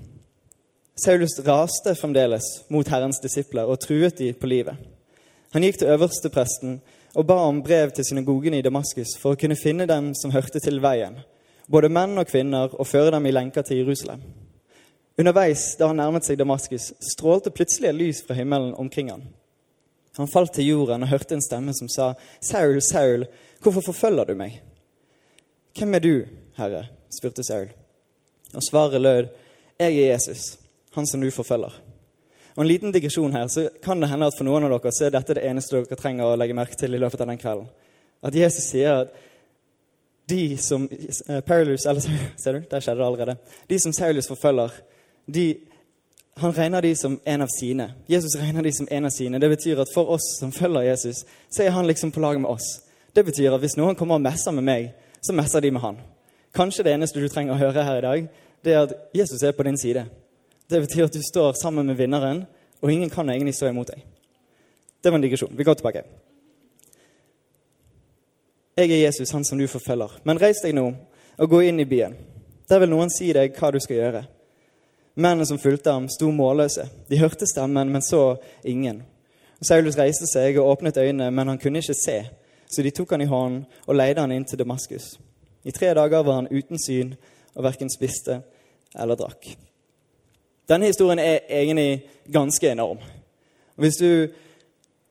Saulus 1.04 1.36
raste 1.44 1.92
fremdeles 2.00 2.54
mot 2.72 2.88
Herrens 2.88 3.20
disipler 3.20 3.68
og 3.68 3.84
truet 3.84 4.16
de 4.24 4.32
på 4.32 4.48
livet. 4.48 4.96
Han 5.52 5.64
gikk 5.64 5.78
til 5.80 5.88
øverstepresten 5.88 6.80
og 7.14 7.26
ba 7.26 7.38
om 7.48 7.62
brev 7.64 7.90
til 7.90 8.04
synagogene 8.04 8.58
i 8.58 8.64
Damaskus 8.64 9.16
for 9.20 9.32
å 9.32 9.40
kunne 9.40 9.56
finne 9.56 9.86
dem 9.88 10.12
som 10.18 10.32
hørte 10.34 10.60
til 10.60 10.82
veien, 10.84 11.16
både 11.68 11.88
menn 11.92 12.18
og 12.20 12.28
kvinner, 12.28 12.68
og 12.72 12.86
føre 12.86 13.14
dem 13.16 13.26
i 13.26 13.32
lenker 13.32 13.64
til 13.64 13.80
Jerusalem. 13.82 14.20
Underveis, 15.18 15.72
da 15.80 15.88
han 15.90 15.98
nærmet 15.98 16.28
seg 16.28 16.38
Damaskus, 16.38 16.92
strålte 17.14 17.50
plutselig 17.50 17.90
et 17.90 17.98
lys 17.98 18.22
fra 18.26 18.36
himmelen 18.38 18.74
omkring 18.78 19.10
han. 19.10 19.24
Han 20.18 20.30
falt 20.30 20.52
til 20.54 20.68
jorden 20.68 21.02
og 21.02 21.10
hørte 21.10 21.34
en 21.34 21.42
stemme 21.42 21.74
som 21.74 21.88
sa, 21.88 22.12
'Saul, 22.40 22.80
Saul, 22.82 23.26
hvorfor 23.62 23.80
forfølger 23.80 24.24
du 24.24 24.34
meg?' 24.34 24.62
'Hvem 25.74 25.94
er 25.94 25.98
du, 25.98 26.24
Herre?' 26.56 26.88
spurte 27.10 27.44
Saul. 27.44 27.68
Og 28.54 28.62
svaret 28.62 29.00
lød, 29.00 29.26
'Jeg 29.78 29.92
er 29.94 30.12
Jesus, 30.12 30.58
han 30.92 31.06
som 31.06 31.20
du 31.20 31.30
forfølger.' 31.30 31.87
Og 32.58 32.64
en 32.64 32.68
liten 32.68 32.90
digresjon 32.90 33.32
her, 33.32 33.46
så 33.46 33.68
kan 33.84 34.00
det 34.02 34.08
hende 34.10 34.26
at 34.26 34.34
for 34.34 34.42
noen 34.48 34.64
av 34.66 34.72
dere 34.74 34.90
så 34.90 35.04
er 35.06 35.12
dette 35.14 35.36
det 35.38 35.44
eneste 35.46 35.78
dere 35.78 35.98
trenger 36.00 36.26
å 36.26 36.34
legge 36.34 36.56
merke 36.58 36.74
til 36.74 36.96
i 36.96 36.98
løpet 36.98 37.22
av 37.22 37.30
den 37.30 37.38
kvelden. 37.38 37.68
At 38.26 38.34
Jesus 38.34 38.66
sier 38.72 39.04
at 39.04 39.12
de 40.28 40.56
som 40.58 40.88
Paulus, 41.46 41.86
eller, 41.86 42.02
Ser 42.42 42.58
du? 42.58 42.66
Der 42.66 42.82
skjedde 42.82 42.98
det 42.98 43.06
allerede. 43.06 43.36
De 43.70 43.78
som 43.78 43.94
Saulus 43.94 44.26
forfølger, 44.26 44.74
de 45.30 45.46
han 46.38 46.52
regner 46.54 46.82
de 46.82 46.92
som 46.96 47.20
en 47.24 47.42
av 47.42 47.48
sine. 47.50 47.92
Jesus 48.06 48.36
regner 48.38 48.62
de 48.62 48.72
som 48.72 48.88
en 48.90 49.06
av 49.06 49.10
sine. 49.10 49.38
Det 49.38 49.48
betyr 49.54 49.80
at 49.82 49.94
for 49.94 50.10
oss 50.14 50.26
som 50.38 50.52
følger 50.52 50.90
Jesus, 50.90 51.24
så 51.50 51.62
er 51.62 51.70
han 51.70 51.86
liksom 51.86 52.10
på 52.10 52.20
lag 52.20 52.40
med 52.40 52.50
oss. 52.50 52.80
Det 53.14 53.24
betyr 53.26 53.54
at 53.54 53.62
hvis 53.62 53.78
noen 53.78 53.98
kommer 53.98 54.18
og 54.18 54.22
messer 54.22 54.54
med 54.54 54.66
meg, 54.66 54.92
så 55.22 55.34
messer 55.34 55.62
de 55.62 55.70
med 55.74 55.82
han. 55.82 55.98
Kanskje 56.54 56.84
det 56.86 56.94
eneste 56.94 57.22
du 57.22 57.28
trenger 57.28 57.54
å 57.54 57.58
høre 57.58 57.86
her 57.86 57.98
i 57.98 58.06
dag, 58.06 58.28
det 58.64 58.74
er 58.74 58.86
at 58.86 58.94
Jesus 59.14 59.42
er 59.42 59.54
på 59.54 59.66
din 59.66 59.78
side. 59.78 60.04
Det 60.70 60.80
betyr 60.80 61.04
at 61.04 61.14
du 61.14 61.22
står 61.22 61.52
sammen 61.62 61.86
med 61.86 61.96
vinneren, 61.96 62.46
og 62.82 62.92
ingen 62.92 63.10
kan 63.10 63.28
egentlig 63.30 63.54
stå 63.54 63.70
imot 63.70 63.88
deg. 63.88 64.02
Det 65.02 65.10
var 65.10 65.18
en 65.18 65.22
digresjon. 65.22 65.56
Vi 65.56 65.64
går 65.64 65.74
tilbake. 65.74 66.02
Jeg 68.76 68.90
er 68.90 69.04
Jesus, 69.06 69.30
han 69.30 69.44
som 69.44 69.58
du 69.58 69.66
forfølger. 69.66 70.20
Men 70.24 70.40
reis 70.40 70.60
deg 70.62 70.74
nå 70.76 70.90
og 71.38 71.50
gå 71.50 71.62
inn 71.66 71.80
i 71.80 71.86
byen. 71.88 72.16
Der 72.68 72.82
vil 72.82 72.90
noen 72.92 73.10
si 73.10 73.32
deg 73.32 73.56
hva 73.56 73.70
du 73.72 73.78
skal 73.80 73.96
gjøre. 73.96 74.22
Mennene 75.18 75.46
som 75.48 75.58
fulgte 75.58 75.94
ham, 75.94 76.06
sto 76.08 76.30
målløse. 76.30 76.84
De 77.10 77.18
hørte 77.18 77.46
stemmen, 77.46 77.90
men 77.90 78.02
så 78.02 78.36
ingen. 78.62 79.02
Saulus 79.62 79.98
reiste 79.98 80.28
seg 80.30 80.60
og 80.60 80.68
åpnet 80.76 81.00
øynene, 81.00 81.30
men 81.34 81.48
han 81.48 81.58
kunne 81.58 81.82
ikke 81.82 81.96
se. 81.98 82.20
Så 82.70 82.84
de 82.84 82.92
tok 82.94 83.16
han 83.16 83.24
i 83.24 83.30
hånden 83.30 83.64
og 83.86 83.96
leide 83.98 84.22
han 84.22 84.34
inn 84.34 84.44
til 84.46 84.60
Damaskus. 84.60 85.16
I 85.64 85.74
tre 85.74 85.90
dager 85.96 86.22
var 86.22 86.42
han 86.42 86.52
uten 86.52 86.78
syn 86.78 87.16
og 87.56 87.64
verken 87.66 87.90
spiste 87.90 88.42
eller 88.94 89.18
drakk. 89.18 89.56
Denne 90.68 90.86
historien 90.86 91.18
er 91.18 91.46
egentlig 91.48 92.02
ganske 92.32 92.70
enorm. 92.70 92.98
Hvis 93.76 93.96
du 93.96 94.28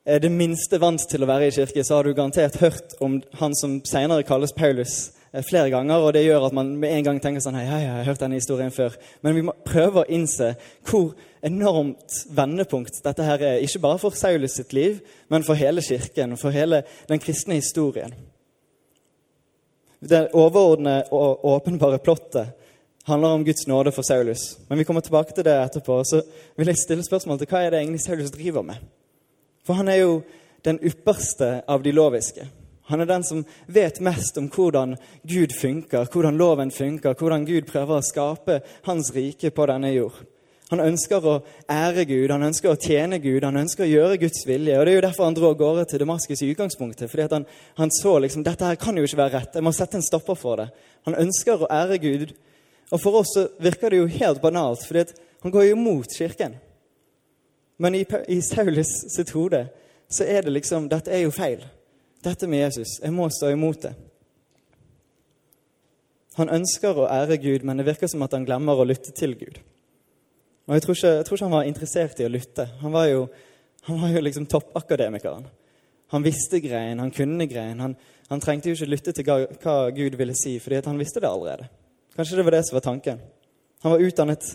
er 0.06 0.20
det 0.20 0.32
minste 0.32 0.78
vant 0.80 1.02
til 1.10 1.24
å 1.24 1.28
være 1.28 1.48
i 1.50 1.54
kirke, 1.56 1.84
så 1.84 1.98
har 1.98 2.06
du 2.06 2.14
garantert 2.14 2.60
hørt 2.62 2.94
om 3.04 3.18
han 3.40 3.56
som 3.58 3.80
senere 3.86 4.24
kalles 4.28 4.54
Paulus, 4.56 5.12
eh, 5.34 5.42
flere 5.42 5.70
ganger. 5.70 5.96
Og 5.96 6.14
det 6.14 6.26
gjør 6.26 6.46
at 6.46 6.54
man 6.54 6.76
med 6.78 6.94
en 6.94 7.04
gang 7.04 7.20
tenker 7.20 7.42
sånn 7.42 7.58
Hei, 7.58 7.66
jeg 7.82 7.90
har 7.90 8.04
hørt 8.04 8.20
denne 8.20 8.38
historien 8.38 8.72
før. 8.72 8.96
Men 9.22 9.36
vi 9.36 9.42
må 9.42 9.56
prøve 9.66 10.04
å 10.04 10.10
innse 10.10 10.56
hvor 10.86 11.16
enormt 11.42 12.22
vendepunkt 12.30 13.02
dette 13.04 13.24
her 13.24 13.42
er. 13.42 13.60
Ikke 13.60 13.82
bare 13.82 14.00
for 14.00 14.12
Saulus 14.12 14.56
sitt 14.56 14.74
liv, 14.74 15.02
men 15.30 15.44
for 15.44 15.56
hele 15.56 15.82
kirken 15.82 16.38
for 16.38 16.52
hele 16.52 16.84
den 17.10 17.20
kristne 17.20 17.56
historien. 17.56 18.14
Det 20.00 20.28
overordnede 20.34 21.10
og 21.12 21.46
åpenbare 21.46 21.98
plottet 22.00 22.54
handler 23.08 23.38
om 23.38 23.46
Guds 23.48 23.68
nåde 23.68 23.92
for 23.96 24.04
Saulus. 24.04 24.58
Men 24.68 24.78
vi 24.78 24.84
kommer 24.84 25.02
tilbake 25.02 25.34
til 25.36 25.46
det 25.48 25.56
etterpå. 25.56 26.02
Så 26.04 26.22
vil 26.56 26.68
jeg 26.68 26.82
stille 26.82 27.06
spørsmål 27.06 27.40
til 27.40 27.50
hva 27.52 27.64
er 27.64 27.72
det 27.72 27.82
egentlig 27.82 28.04
Saulus 28.04 28.34
driver 28.36 28.66
med. 28.68 28.84
For 29.66 29.80
han 29.80 29.88
er 29.92 30.02
jo 30.02 30.22
den 30.68 30.80
ypperste 30.84 31.62
av 31.68 31.84
de 31.84 31.92
loviske. 31.96 32.48
Han 32.88 33.04
er 33.04 33.10
den 33.10 33.24
som 33.24 33.44
vet 33.68 34.00
mest 34.00 34.38
om 34.40 34.48
hvordan 34.52 34.96
Gud 35.28 35.52
funker, 35.56 36.08
hvordan 36.12 36.40
loven 36.40 36.72
funker, 36.72 37.16
hvordan 37.20 37.46
Gud 37.48 37.68
prøver 37.68 38.00
å 38.00 38.06
skape 38.06 38.62
hans 38.88 39.12
rike 39.16 39.52
på 39.52 39.68
denne 39.68 39.92
jord. 39.92 40.22
Han 40.72 40.84
ønsker 40.84 41.24
å 41.24 41.34
ære 41.72 42.04
Gud, 42.08 42.32
han 42.32 42.44
ønsker 42.44 42.74
å 42.74 42.80
tjene 42.80 43.22
Gud, 43.24 43.44
han 43.44 43.60
ønsker 43.60 43.86
å 43.86 43.92
gjøre 43.92 44.20
Guds 44.20 44.42
vilje. 44.48 44.76
og 44.76 44.86
Det 44.86 44.94
er 44.94 44.98
jo 44.98 45.06
derfor 45.06 45.28
han 45.28 45.38
dro 45.38 45.52
av 45.52 45.60
gårde 45.60 45.86
til 45.88 46.02
Damaskus 46.04 46.44
i 46.44 46.50
utgangspunktet. 46.52 47.12
fordi 47.12 47.28
han, 47.32 47.46
han, 47.78 47.92
så 47.92 48.18
liksom 48.20 48.44
dette 48.44 48.68
her 48.68 48.76
kan 48.76 48.98
jo 48.98 49.04
ikke 49.08 49.22
være 49.22 49.36
rett. 49.38 49.56
Jeg 49.56 49.64
må 49.64 49.72
sette 49.72 49.96
en 50.00 50.04
stopper 50.04 50.36
for 50.36 50.60
det. 50.60 50.68
Han 51.08 51.16
ønsker 51.16 51.64
å 51.64 51.72
ære 51.72 52.00
Gud. 52.04 52.36
Og 52.92 53.02
for 53.02 53.20
oss 53.20 53.34
så 53.36 53.48
virker 53.60 53.92
det 53.92 54.00
jo 54.02 54.12
helt 54.20 54.42
banalt, 54.42 54.86
fordi 54.88 55.06
han 55.44 55.52
går 55.52 55.68
jo 55.68 55.76
imot 55.76 56.18
Kirken. 56.18 56.56
Men 57.78 57.96
i, 57.96 58.06
i 58.28 58.42
Saulus 58.42 58.90
sitt 59.14 59.34
hode 59.36 59.68
så 60.10 60.26
er 60.26 60.42
det 60.42 60.56
liksom 60.56 60.88
Dette 60.90 61.12
er 61.14 61.26
jo 61.26 61.34
feil. 61.36 61.66
Dette 62.24 62.48
med 62.50 62.64
Jesus. 62.64 62.98
Jeg 63.04 63.14
må 63.14 63.28
stå 63.30 63.52
imot 63.54 63.84
det. 63.86 63.94
Han 66.38 66.52
ønsker 66.54 66.98
å 66.98 67.10
ære 67.10 67.40
Gud, 67.42 67.66
men 67.66 67.80
det 67.80 67.88
virker 67.88 68.10
som 68.10 68.24
at 68.26 68.34
han 68.38 68.46
glemmer 68.46 68.78
å 68.78 68.86
lytte 68.86 69.14
til 69.18 69.34
Gud. 69.38 69.60
Og 70.68 70.76
Jeg 70.76 70.84
tror 70.84 70.98
ikke, 70.98 71.14
jeg 71.16 71.26
tror 71.26 71.38
ikke 71.38 71.48
han 71.48 71.56
var 71.56 71.70
interessert 71.70 72.20
i 72.20 72.28
å 72.28 72.34
lytte. 72.34 72.66
Han 72.82 72.94
var 72.94 73.08
jo, 73.08 73.24
han 73.88 74.02
var 74.02 74.14
jo 74.14 74.22
liksom 74.26 74.46
toppakademikeren. 74.52 75.48
Han 76.14 76.24
visste 76.24 76.60
greien, 76.64 77.00
han 77.00 77.12
kunne 77.12 77.48
greien. 77.50 77.80
Han, 77.84 77.96
han 78.30 78.44
trengte 78.44 78.70
jo 78.70 78.78
ikke 78.78 78.92
lytte 78.92 79.14
til 79.16 79.28
hva 79.28 79.78
Gud 79.96 80.18
ville 80.20 80.36
si, 80.38 80.58
fordi 80.64 80.82
han 80.86 81.00
visste 81.00 81.24
det 81.24 81.30
allerede. 81.30 81.70
Kanskje 82.18 82.40
det 82.40 82.44
var 82.48 82.58
det 82.58 82.64
som 82.66 82.76
var 82.76 82.82
tanken. 82.82 83.20
Han 83.86 83.92
var 83.94 84.02
utdannet 84.04 84.46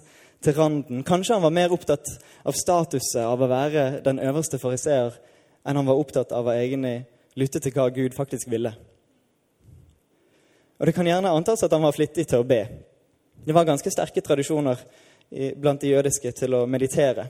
til 0.42 0.54
randen. 0.57 1.04
Kanskje 1.07 1.37
han 1.37 1.45
var 1.45 1.54
mer 1.54 1.73
opptatt 1.73 2.09
av 2.42 2.57
statuset 2.59 3.23
av 3.23 3.38
å 3.38 3.49
være 3.50 4.00
den 4.02 4.19
øverste 4.19 4.59
fariseer 4.59 5.14
enn 5.62 5.78
han 5.78 5.87
var 5.87 6.00
opptatt 6.00 6.35
av 6.35 6.50
å 6.50 6.57
egentlig 6.57 7.04
lytte 7.38 7.62
til 7.62 7.75
hva 7.76 7.87
Gud 7.95 8.16
faktisk 8.19 8.50
ville. 8.50 8.75
Og 10.83 10.87
Det 10.87 10.95
kan 10.97 11.07
gjerne 11.07 11.31
antas 11.31 11.62
at 11.62 11.73
han 11.73 11.87
var 11.87 11.95
flittig 11.95 12.26
til 12.26 12.42
å 12.42 12.47
be. 12.47 12.64
Det 13.47 13.54
var 13.54 13.69
ganske 13.69 13.90
sterke 13.90 14.21
tradisjoner 14.21 14.83
blant 15.57 15.81
de 15.81 15.95
jødiske 15.95 16.33
til 16.35 16.54
å 16.59 16.66
meditere. 16.66 17.28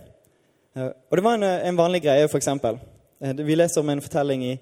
Eh, 0.72 0.88
og 0.88 1.16
det 1.16 1.24
var 1.24 1.36
en, 1.36 1.44
en 1.44 1.76
vanlig 1.76 2.02
greie, 2.06 2.24
f.eks. 2.24 2.48
Eh, 2.48 3.34
vi 3.36 3.56
leser 3.56 3.84
om 3.84 3.92
en 3.92 4.00
fortelling 4.00 4.46
i, 4.48 4.54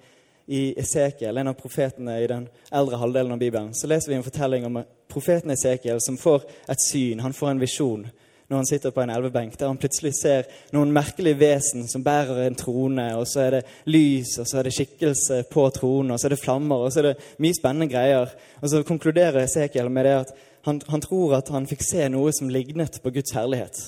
i 0.51 0.63
Esekiel, 0.83 1.39
en 1.39 1.53
av 1.53 1.59
profetene 1.59 2.17
i 2.19 2.27
den 2.31 2.49
eldre 2.75 2.99
halvdelen 2.99 3.37
av 3.37 3.39
Bibelen. 3.39 3.75
Så 3.75 3.87
leser 3.87 4.11
vi 4.11 4.19
en 4.19 4.27
fortelling 4.27 4.67
om 4.67 4.81
profeten 5.11 5.55
Esekiel 5.55 6.03
som 6.03 6.19
får 6.19 6.49
et 6.71 6.83
syn, 6.83 7.23
han 7.23 7.37
får 7.37 7.53
en 7.53 7.63
visjon 7.63 8.09
når 8.51 8.57
han 8.57 8.67
sitter 8.67 8.91
på 8.91 9.03
en 9.05 9.11
elvebenk, 9.15 9.53
der 9.59 9.69
han 9.71 9.79
plutselig 9.79 10.11
ser 10.19 10.49
noen 10.75 10.91
merkelige 10.91 11.39
vesen 11.39 11.85
som 11.87 12.03
bærer 12.03 12.49
en 12.49 12.57
trone, 12.59 13.05
og 13.15 13.29
så 13.31 13.45
er 13.45 13.55
det 13.55 13.61
lys, 13.87 14.33
og 14.43 14.49
så 14.51 14.59
er 14.59 14.67
det 14.67 14.73
skikkelse 14.75 15.45
på 15.53 15.69
tronen, 15.77 16.11
og 16.11 16.19
så 16.19 16.27
er 16.27 16.35
det 16.35 16.41
flammer, 16.43 16.83
og 16.83 16.91
så 16.91 16.99
er 16.99 17.09
det 17.13 17.29
mye 17.39 17.55
spennende 17.55 17.87
greier. 17.93 18.35
Og 18.59 18.73
så 18.73 18.83
konkluderer 18.83 19.45
Esekiel 19.45 19.91
med 19.95 20.09
det 20.09 20.17
at 20.25 20.35
han, 20.67 20.83
han, 20.91 21.01
tror 21.01 21.37
at 21.39 21.55
han 21.55 21.71
fikk 21.71 21.87
se 21.87 22.09
noe 22.11 22.35
som 22.35 22.51
lignet 22.51 22.99
på 23.05 23.15
Guds 23.15 23.37
herlighet. 23.39 23.79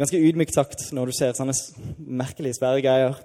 Ganske 0.00 0.24
ydmykt 0.24 0.56
sagt 0.56 0.88
når 0.96 1.10
du 1.10 1.18
ser 1.18 1.36
sånne 1.36 1.58
merkelige, 1.98 2.56
svære 2.56 2.80
greier. 2.88 3.20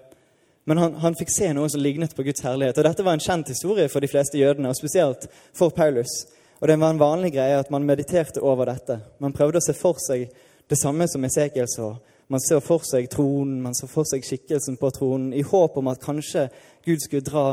Men 0.66 0.80
han, 0.80 0.94
han, 1.04 1.16
fikk 1.16 1.32
se 1.34 1.50
noe 1.56 1.68
som 1.70 1.82
lignet 1.84 2.16
på 2.16 2.24
Guds 2.24 2.44
herlighet. 2.46 2.78
Og 2.80 2.88
Dette 2.88 3.04
var 3.04 3.18
en 3.18 3.24
kjent 3.24 3.50
historie 3.52 3.90
for 3.92 4.04
de 4.04 4.08
fleste 4.08 4.40
jødene, 4.40 4.72
og 4.72 4.80
spesielt 4.80 5.28
for 5.56 5.76
Paulus. 5.76 6.24
Og 6.62 6.68
Det 6.68 6.80
var 6.80 6.94
en 6.94 7.02
vanlig 7.02 7.34
greie 7.36 7.60
at 7.60 7.72
man 7.72 7.84
mediterte 7.84 8.42
over 8.42 8.72
dette. 8.72 9.00
Man 9.20 9.36
prøvde 9.36 9.60
å 9.60 9.66
se 9.66 9.76
for 9.76 10.00
seg 10.00 10.30
det 10.72 10.80
samme 10.80 11.08
som 11.12 11.26
Esekiel 11.28 11.68
så. 11.68 11.92
Man 12.32 12.40
ser 12.40 12.64
for 12.64 12.86
seg 12.88 13.10
tronen, 13.12 13.60
man 13.62 13.76
ser 13.76 13.92
for 13.92 14.08
seg 14.08 14.24
skikkelsen 14.24 14.80
på 14.80 14.90
tronen, 14.96 15.34
i 15.36 15.44
håp 15.44 15.76
om 15.78 15.92
at 15.92 16.02
kanskje 16.02 16.48
Gud 16.86 17.04
skulle 17.04 17.28
dra, 17.28 17.46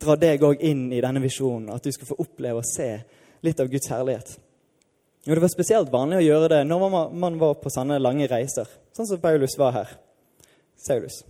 dra 0.00 0.16
deg 0.16 0.42
òg 0.48 0.64
inn 0.64 0.88
i 0.96 1.02
denne 1.04 1.20
visjonen. 1.20 1.68
At 1.74 1.84
du 1.84 1.92
skulle 1.92 2.14
få 2.14 2.22
oppleve 2.24 2.62
og 2.62 2.66
se 2.66 2.94
litt 3.44 3.60
av 3.60 3.68
Guds 3.68 3.92
herlighet. 3.92 4.38
Og 5.28 5.34
Det 5.34 5.44
var 5.44 5.52
spesielt 5.52 5.92
vanlig 5.92 6.22
å 6.22 6.24
gjøre 6.24 6.48
det 6.54 6.62
når 6.64 6.88
man 7.12 7.36
var 7.36 7.58
på 7.60 7.70
sånne 7.72 8.00
lange 8.00 8.30
reiser, 8.30 8.70
sånn 8.96 9.10
som 9.10 9.20
Paulus 9.20 9.58
var 9.60 9.76
her. 9.76 9.98
Saulus. 10.80 11.20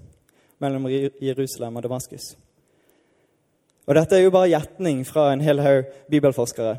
Mellom 0.59 0.89
Jerusalem 1.23 1.77
og 1.77 1.83
Damaskus. 1.83 2.37
Og 3.87 3.95
Dette 3.97 4.19
er 4.19 4.27
jo 4.27 4.35
bare 4.35 4.51
gjetning 4.53 5.05
fra 5.09 5.31
en 5.33 5.41
hel 5.41 5.63
haug 5.65 5.87
bibelforskere. 6.11 6.77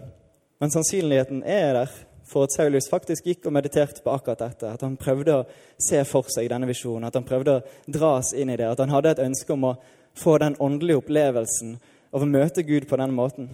Men 0.60 0.72
sannsynligheten 0.72 1.42
er 1.44 1.74
der 1.74 1.94
for 2.30 2.46
at 2.46 2.54
Saulus 2.54 2.90
faktisk 2.92 3.26
gikk 3.26 3.48
og 3.50 3.56
mediterte 3.56 4.04
på 4.04 4.14
akkurat 4.14 4.44
dette. 4.44 4.70
At 4.70 4.84
han 4.86 4.98
prøvde 5.00 5.40
å 5.40 5.46
se 5.82 6.04
for 6.06 6.30
seg 6.30 6.52
denne 6.52 6.70
visjonen, 6.70 7.08
at 7.08 7.18
han 7.18 7.26
prøvde 7.26 7.56
å 7.58 7.64
dras 7.90 8.34
inn 8.38 8.52
i 8.54 8.58
det. 8.60 8.68
At 8.70 8.84
han 8.84 8.94
hadde 8.94 9.16
et 9.16 9.24
ønske 9.26 9.56
om 9.56 9.72
å 9.72 9.78
få 10.20 10.38
den 10.42 10.58
åndelige 10.62 11.02
opplevelsen 11.02 11.78
av 12.14 12.26
å 12.26 12.30
møte 12.30 12.66
Gud 12.68 12.86
på 12.90 13.00
den 13.00 13.16
måten. 13.16 13.50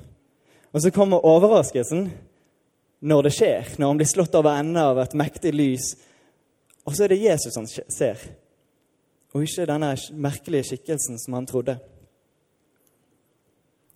Og 0.75 0.83
så 0.83 0.91
kommer 0.91 1.23
overraskelsen 1.23 2.09
når 3.05 3.27
det 3.27 3.33
skjer, 3.37 3.75
når 3.77 3.87
han 3.87 3.99
blir 4.01 4.09
slått 4.09 4.35
over 4.35 4.59
ende 4.59 4.83
av 4.83 4.99
et 4.99 5.15
mektig 5.15 5.53
lys. 5.55 5.93
Og 6.83 6.95
så 6.95 7.05
er 7.05 7.13
det 7.13 7.23
Jesus 7.23 7.55
han 7.55 7.69
ser, 7.69 8.19
og 9.35 9.43
ikke 9.43 9.67
denne 9.67 9.91
merkelige 10.15 10.69
skikkelsen 10.69 11.19
som 11.19 11.35
han 11.35 11.47
trodde. 11.47 11.75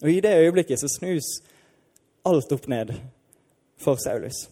Og 0.03 0.12
i 0.12 0.19
det 0.19 0.36
øyeblikket 0.36 0.79
så 0.79 0.88
snus 0.91 1.27
alt 2.27 2.51
opp 2.51 2.67
ned 2.67 2.91
for 3.79 3.96
Saulus. 3.96 4.50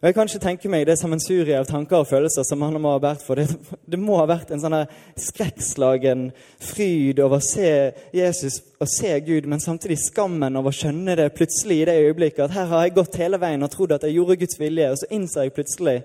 Og 0.00 0.06
Jeg 0.08 0.14
kan 0.14 0.28
ikke 0.28 0.40
tenke 0.40 0.68
meg 0.68 0.86
det 0.88 0.98
sammensuriet 1.00 1.56
av 1.56 1.68
tanker 1.68 2.00
og 2.00 2.08
følelser 2.08 2.44
som 2.44 2.60
han 2.64 2.76
må 2.80 2.90
ha 2.92 3.00
vært 3.00 3.22
for. 3.24 3.40
Det, 3.40 3.76
det 3.88 4.00
må 4.00 4.16
ha 4.20 4.26
vært 4.28 4.50
en 4.52 4.60
sånn 4.60 4.78
skrekkslagen 5.20 6.26
fryd 6.60 7.20
over 7.24 7.40
å 7.40 7.44
se 7.44 7.92
Jesus 8.12 8.58
og 8.80 8.88
se 8.92 9.12
Gud, 9.24 9.48
men 9.48 9.60
samtidig 9.64 10.00
skammen 10.02 10.60
over 10.60 10.72
å 10.72 10.76
skjønne 10.76 11.16
det 11.20 11.30
plutselig 11.36 11.82
i 11.82 11.86
det 11.88 11.98
øyeblikket. 12.06 12.46
At 12.46 12.56
her 12.56 12.72
har 12.72 12.84
jeg 12.84 12.96
gått 13.00 13.20
hele 13.20 13.40
veien 13.40 13.64
og 13.64 13.72
trodd 13.72 13.96
at 13.96 14.04
jeg 14.04 14.16
gjorde 14.16 14.40
Guds 14.44 14.60
vilje, 14.60 14.90
og 14.92 15.00
så 15.00 15.12
innser 15.12 15.48
jeg 15.48 15.56
plutselig 15.56 15.96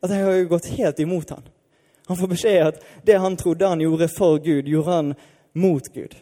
at 0.00 0.14
jeg 0.14 0.26
har 0.26 0.44
gått 0.50 0.70
helt 0.74 1.02
imot 1.06 1.34
han. 1.34 1.50
Han 2.10 2.18
får 2.18 2.28
beskjed 2.32 2.64
at 2.66 2.78
det 3.06 3.20
han 3.22 3.36
trodde 3.38 3.68
han 3.70 3.80
gjorde 3.80 4.08
for 4.10 4.40
Gud, 4.42 4.66
gjorde 4.66 4.92
han 4.92 5.12
mot 5.54 5.92
Gud. 5.94 6.16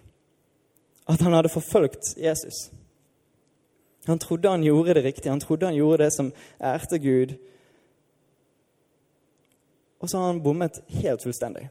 At 1.09 1.23
han 1.25 1.33
hadde 1.33 1.49
forfølgt 1.49 2.11
Jesus. 2.21 2.67
Han 4.05 4.21
trodde 4.21 4.53
han 4.53 4.67
gjorde 4.67 4.99
det 4.99 5.05
riktige, 5.07 5.33
han 5.33 5.41
trodde 5.41 5.67
han 5.67 5.79
gjorde 5.79 6.05
det 6.05 6.11
som 6.13 6.29
ærte 6.61 6.99
Gud. 7.01 7.33
Og 10.01 10.11
så 10.11 10.19
har 10.19 10.27
han 10.27 10.43
bommet 10.45 10.77
helt 11.01 11.25
fullstendig. 11.25 11.71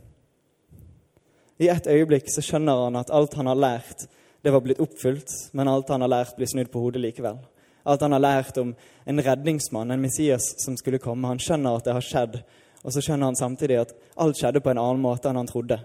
I 1.62 1.69
et 1.69 1.93
øyeblikk 1.93 2.33
så 2.33 2.41
skjønner 2.41 2.88
han 2.88 2.97
at 2.97 3.13
alt 3.13 3.38
han 3.38 3.53
har 3.53 3.62
lært, 3.69 4.09
det 4.41 4.50
var 4.50 4.65
blitt 4.65 4.81
oppfylt, 4.81 5.29
men 5.53 5.69
alt 5.69 5.93
han 5.93 6.01
har 6.01 6.09
lært, 6.09 6.33
blir 6.41 6.50
snudd 6.50 6.74
på 6.74 6.81
hodet 6.81 7.05
likevel. 7.05 7.38
Alt 7.86 8.01
han 8.01 8.17
har 8.17 8.25
lært 8.25 8.57
om 8.57 8.74
en 9.05 9.25
redningsmann, 9.29 9.91
en 9.93 10.01
Messias 10.01 10.55
som 10.65 10.74
skulle 10.77 11.05
komme. 11.05 11.29
Han 11.29 11.38
skjønner 11.38 11.77
at 11.77 11.86
det 11.86 12.01
har 12.01 12.13
skjedd, 12.13 12.41
Og 12.88 12.94
så 12.96 13.03
skjønner 13.03 13.27
han 13.27 13.36
samtidig 13.36 13.82
at 13.82 13.91
alt 14.15 14.39
skjedde 14.39 14.63
på 14.63 14.72
en 14.72 14.79
annen 14.79 15.03
måte 15.03 15.27
enn 15.27 15.36
han 15.41 15.50
trodde. 15.50 15.82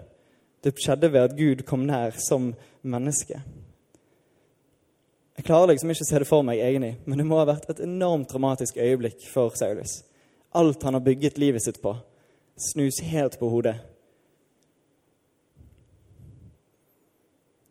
Det 0.63 0.71
skjedde 0.79 1.09
ved 1.11 1.27
at 1.27 1.35
Gud 1.35 1.65
kom 1.67 1.83
nær 1.83 2.15
som 2.23 2.53
menneske. 2.81 3.41
Jeg 5.33 5.47
klarer 5.47 5.73
liksom 5.73 5.91
ikke 5.91 6.05
å 6.05 6.07
se 6.07 6.21
det 6.21 6.29
for 6.29 6.45
meg, 6.47 6.61
egentlig, 6.61 6.93
men 7.03 7.19
det 7.19 7.25
må 7.27 7.39
ha 7.41 7.47
vært 7.49 7.65
et 7.73 7.81
enormt 7.83 8.29
dramatisk 8.31 8.77
øyeblikk 8.79 9.25
for 9.33 9.51
Saulus. 9.59 10.03
Alt 10.55 10.85
han 10.85 10.95
har 10.95 11.03
bygget 11.03 11.39
livet 11.41 11.65
sitt 11.65 11.81
på, 11.83 11.95
snus 12.69 13.01
helt 13.03 13.35
på 13.41 13.49
hodet. 13.51 13.75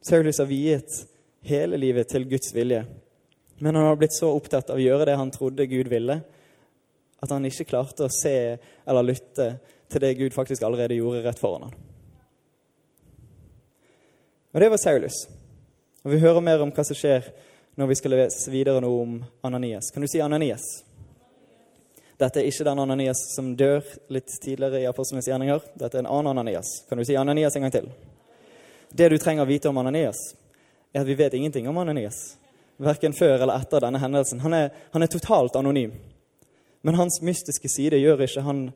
Saulus 0.02 0.42
har 0.42 0.50
viet 0.50 0.98
hele 1.46 1.78
livet 1.78 2.10
til 2.10 2.26
Guds 2.28 2.50
vilje, 2.52 2.82
men 3.62 3.78
han 3.78 3.86
har 3.86 3.96
blitt 3.96 4.18
så 4.18 4.34
opptatt 4.34 4.74
av 4.74 4.80
å 4.80 4.82
gjøre 4.82 5.06
det 5.08 5.16
han 5.16 5.30
trodde 5.32 5.70
Gud 5.70 5.88
ville, 5.88 6.18
at 7.22 7.30
han 7.30 7.46
ikke 7.46 7.68
klarte 7.70 8.06
å 8.06 8.12
se 8.12 8.34
eller 8.58 9.06
lytte 9.06 9.48
til 9.92 10.02
det 10.02 10.14
Gud 10.18 10.34
faktisk 10.34 10.64
allerede 10.66 10.98
gjorde 10.98 11.22
rett 11.22 11.38
foran 11.38 11.68
ham. 11.68 11.74
Og 14.52 14.60
det 14.60 14.68
var 14.68 14.80
Saulus. 14.82 15.24
Og 16.02 16.10
vi 16.12 16.20
hører 16.20 16.44
mer 16.44 16.62
om 16.64 16.72
hva 16.74 16.84
som 16.84 16.98
skjer 16.98 17.30
når 17.78 17.88
vi 17.88 17.96
skal 17.96 18.16
lese 18.16 18.50
videre 18.52 18.82
noe 18.84 19.04
om 19.04 19.14
Ananias. 19.46 19.92
Kan 19.94 20.04
du 20.04 20.10
si 20.10 20.20
Ananias? 20.20 20.64
Dette 22.20 22.42
er 22.42 22.50
ikke 22.50 22.66
den 22.66 22.82
Ananias 22.82 23.22
som 23.32 23.54
dør 23.56 23.86
litt 24.12 24.30
tidligere 24.42 24.82
i 24.82 24.88
Apostlenes 24.90 25.26
gjerninger. 25.30 25.62
Dette 25.78 25.98
er 25.98 26.04
en 26.04 26.10
annen 26.10 26.34
Ananias. 26.34 26.82
Kan 26.88 27.00
du 27.00 27.06
si 27.06 27.16
Ananias 27.16 27.56
en 27.56 27.64
gang 27.64 27.74
til? 27.74 27.88
Det 28.92 29.08
du 29.08 29.16
trenger 29.18 29.46
å 29.46 29.48
vite 29.48 29.70
om 29.70 29.80
Ananias, 29.80 30.20
er 30.92 31.00
at 31.00 31.08
vi 31.08 31.16
vet 31.16 31.34
ingenting 31.34 31.68
om 31.70 31.78
Ananias. 31.80 32.36
Verken 32.82 33.14
før 33.16 33.38
eller 33.38 33.56
etter 33.56 33.80
denne 33.80 34.00
hendelsen. 34.02 34.42
Han 34.44 34.54
er, 34.54 34.68
han 34.92 35.02
er 35.02 35.10
totalt 35.10 35.56
anonym. 35.56 35.94
Men 36.82 36.94
hans 36.94 37.20
mystiske 37.22 37.68
side 37.68 38.00
gjør 38.00 38.20
ikke 38.26 38.42
han 38.42 38.70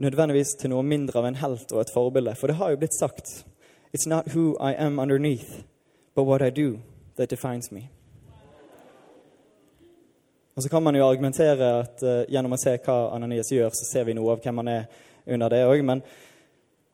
nødvendigvis 0.00 0.54
til 0.60 0.72
noe 0.72 0.82
mindre 0.82 1.20
av 1.20 1.28
en 1.28 1.40
helt 1.42 1.72
og 1.72 1.80
et 1.80 1.92
forbilde. 1.94 2.34
For 2.34 2.48
det 2.48 2.56
har 2.56 2.70
jo 2.70 2.80
blitt 2.80 2.96
sagt 2.98 3.44
It's 3.92 4.06
not 4.06 4.28
who 4.34 4.54
I 4.60 4.74
am 4.78 4.98
underneath, 4.98 5.64
but 6.14 6.24
what 6.24 6.42
I 6.42 6.50
do 6.50 6.78
that 7.16 7.30
defines 7.30 7.72
me. 7.72 7.90
Og 10.56 10.62
så 10.62 10.68
kan 10.68 10.82
man 10.82 10.96
jo 10.96 11.08
argumentere 11.08 11.80
at 11.80 12.02
uh, 12.02 12.24
gjennom 12.28 12.52
å 12.52 12.58
se 12.60 12.76
hva 12.84 13.10
Ananias 13.14 13.50
gjør, 13.52 13.70
så 13.74 13.86
ser 13.92 14.04
vi 14.04 14.14
noe 14.14 14.32
av 14.32 14.42
hvem 14.44 14.60
han 14.62 14.68
er 14.68 14.84
under 15.26 15.48
det 15.50 15.64
òg. 15.66 15.82
Men 15.84 16.02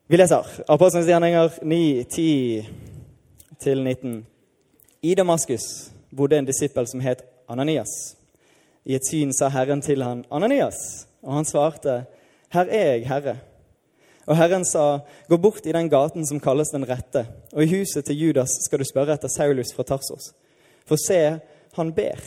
vi 0.08 0.16
leser 0.16 0.62
Apostlenes 0.68 1.08
gjerninger 1.08 1.58
9, 1.62 2.04
10-19. 3.60 4.22
I 5.02 5.14
Damaskus 5.14 5.90
bodde 6.10 6.38
en 6.38 6.48
disippel 6.48 6.88
som 6.88 7.00
het 7.04 7.24
Ananias. 7.48 8.15
I 8.86 8.94
et 8.94 9.06
syn 9.06 9.32
sa 9.34 9.48
Herren 9.50 9.82
til 9.82 10.02
han, 10.02 10.24
'Ananias.' 10.30 11.06
Og 11.22 11.34
han 11.34 11.44
svarte, 11.44 12.04
'Her 12.50 12.66
er 12.70 12.92
jeg, 12.92 13.08
Herre.' 13.08 13.38
Og 14.26 14.36
Herren 14.36 14.64
sa, 14.64 14.98
'Gå 15.28 15.36
bort 15.36 15.66
i 15.66 15.72
den 15.72 15.88
gaten 15.90 16.26
som 16.26 16.40
kalles 16.40 16.70
Den 16.70 16.88
rette, 16.88 17.26
og 17.52 17.62
i 17.62 17.78
huset 17.78 18.04
til 18.04 18.18
Judas 18.18 18.48
skal 18.64 18.78
du 18.78 18.84
spørre 18.84 19.14
etter 19.14 19.28
Saulus 19.28 19.74
fra 19.74 19.82
Tarsos.' 19.82 20.34
For 20.86 20.96
se, 20.96 21.40
han 21.74 21.92
ber. 21.92 22.20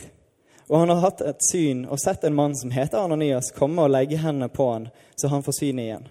Og 0.68 0.78
han 0.78 0.88
har 0.88 1.00
hatt 1.00 1.20
et 1.20 1.42
syn 1.50 1.86
og 1.88 1.98
sett 1.98 2.24
en 2.24 2.34
mann 2.34 2.56
som 2.56 2.70
heter 2.70 2.98
Ananias, 2.98 3.50
komme 3.56 3.82
og 3.82 3.90
legge 3.90 4.20
hendene 4.20 4.48
på 4.48 4.72
han, 4.72 4.88
så 5.16 5.28
han 5.28 5.42
får 5.42 5.52
synet 5.52 5.82
igjen. 5.82 6.08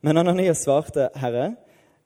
Men 0.00 0.16
Ananias 0.16 0.64
svarte, 0.64 1.10
'Herre, 1.14 1.54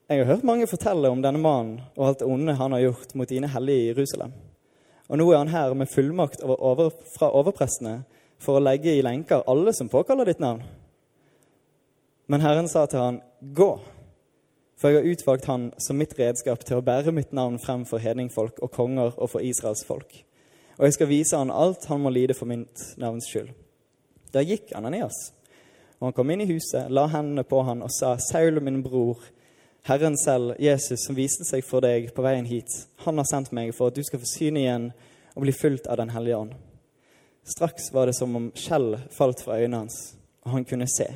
jeg 0.08 0.18
har 0.18 0.24
hørt 0.24 0.44
mange 0.44 0.66
fortelle 0.66 1.08
om 1.08 1.22
denne 1.22 1.38
mannen 1.38 1.80
og 1.96 2.08
alt 2.08 2.18
det 2.18 2.26
onde 2.26 2.54
han 2.54 2.72
har 2.72 2.80
gjort 2.80 3.14
mot 3.14 3.28
dine 3.28 3.48
hellige 3.48 3.78
i 3.78 3.92
Jerusalem.' 3.92 4.49
Og 5.10 5.18
nå 5.18 5.26
er 5.32 5.40
han 5.42 5.50
her 5.50 5.74
med 5.74 5.90
fullmakt 5.90 6.42
over, 6.46 6.92
fra 7.10 7.32
overprestene 7.34 8.04
for 8.40 8.56
å 8.56 8.62
legge 8.62 8.94
i 8.94 9.02
lenker 9.02 9.42
alle 9.50 9.74
som 9.74 9.90
påkaller 9.90 10.30
ditt 10.30 10.42
navn. 10.42 10.62
Men 12.30 12.44
Herren 12.44 12.70
sa 12.70 12.84
til 12.86 13.02
han, 13.02 13.18
gå, 13.40 13.72
for 14.78 14.88
jeg 14.88 15.00
har 15.00 15.10
utvalgt 15.10 15.48
han 15.50 15.66
som 15.82 15.98
mitt 15.98 16.14
redskap 16.18 16.62
til 16.64 16.78
å 16.78 16.84
bære 16.86 17.12
mitt 17.12 17.34
navn 17.36 17.58
frem 17.58 17.82
for 17.90 17.98
hedningfolk 18.00 18.62
og 18.62 18.70
konger 18.72 19.18
og 19.18 19.32
for 19.32 19.42
Israels 19.42 19.82
folk. 19.84 20.14
Og 20.78 20.86
jeg 20.86 20.96
skal 20.96 21.10
vise 21.10 21.36
han 21.36 21.50
alt 21.52 21.84
han 21.90 22.00
må 22.00 22.14
lide 22.14 22.36
for 22.38 22.48
mitt 22.48 22.86
navns 23.02 23.26
skyld. 23.28 23.50
Da 24.30 24.44
gikk 24.46 24.70
Ananias, 24.78 25.18
og 25.98 26.06
han 26.06 26.14
kom 26.16 26.30
inn 26.32 26.46
i 26.46 26.48
huset, 26.48 26.86
la 26.88 27.08
hendene 27.10 27.42
på 27.44 27.64
han 27.66 27.82
og 27.84 27.90
sa, 27.92 28.14
Saul, 28.30 28.62
min 28.62 28.78
bror, 28.86 29.18
Herren 29.82 30.18
selv, 30.18 30.54
Jesus, 30.58 31.06
som 31.06 31.16
viste 31.16 31.46
seg 31.48 31.64
for 31.64 31.80
deg 31.84 32.10
på 32.14 32.24
veien 32.24 32.48
hit, 32.48 32.68
han 33.04 33.16
har 33.18 33.28
sendt 33.28 33.52
meg 33.56 33.72
for 33.76 33.88
at 33.88 33.96
du 33.96 34.04
skal 34.04 34.20
få 34.20 34.28
syne 34.28 34.60
igjen 34.60 34.90
og 35.34 35.44
bli 35.46 35.54
fulgt 35.56 35.88
av 35.88 35.96
Den 36.00 36.12
hellige 36.12 36.36
ånd. 36.36 36.52
Straks 37.48 37.88
var 37.92 38.06
det 38.06 38.14
som 38.18 38.36
om 38.36 38.50
skjell 38.54 38.98
falt 39.10 39.40
fra 39.40 39.56
øynene 39.56 39.84
hans, 39.84 40.14
og 40.44 40.52
han 40.52 40.66
kunne 40.68 40.88
se. 40.90 41.08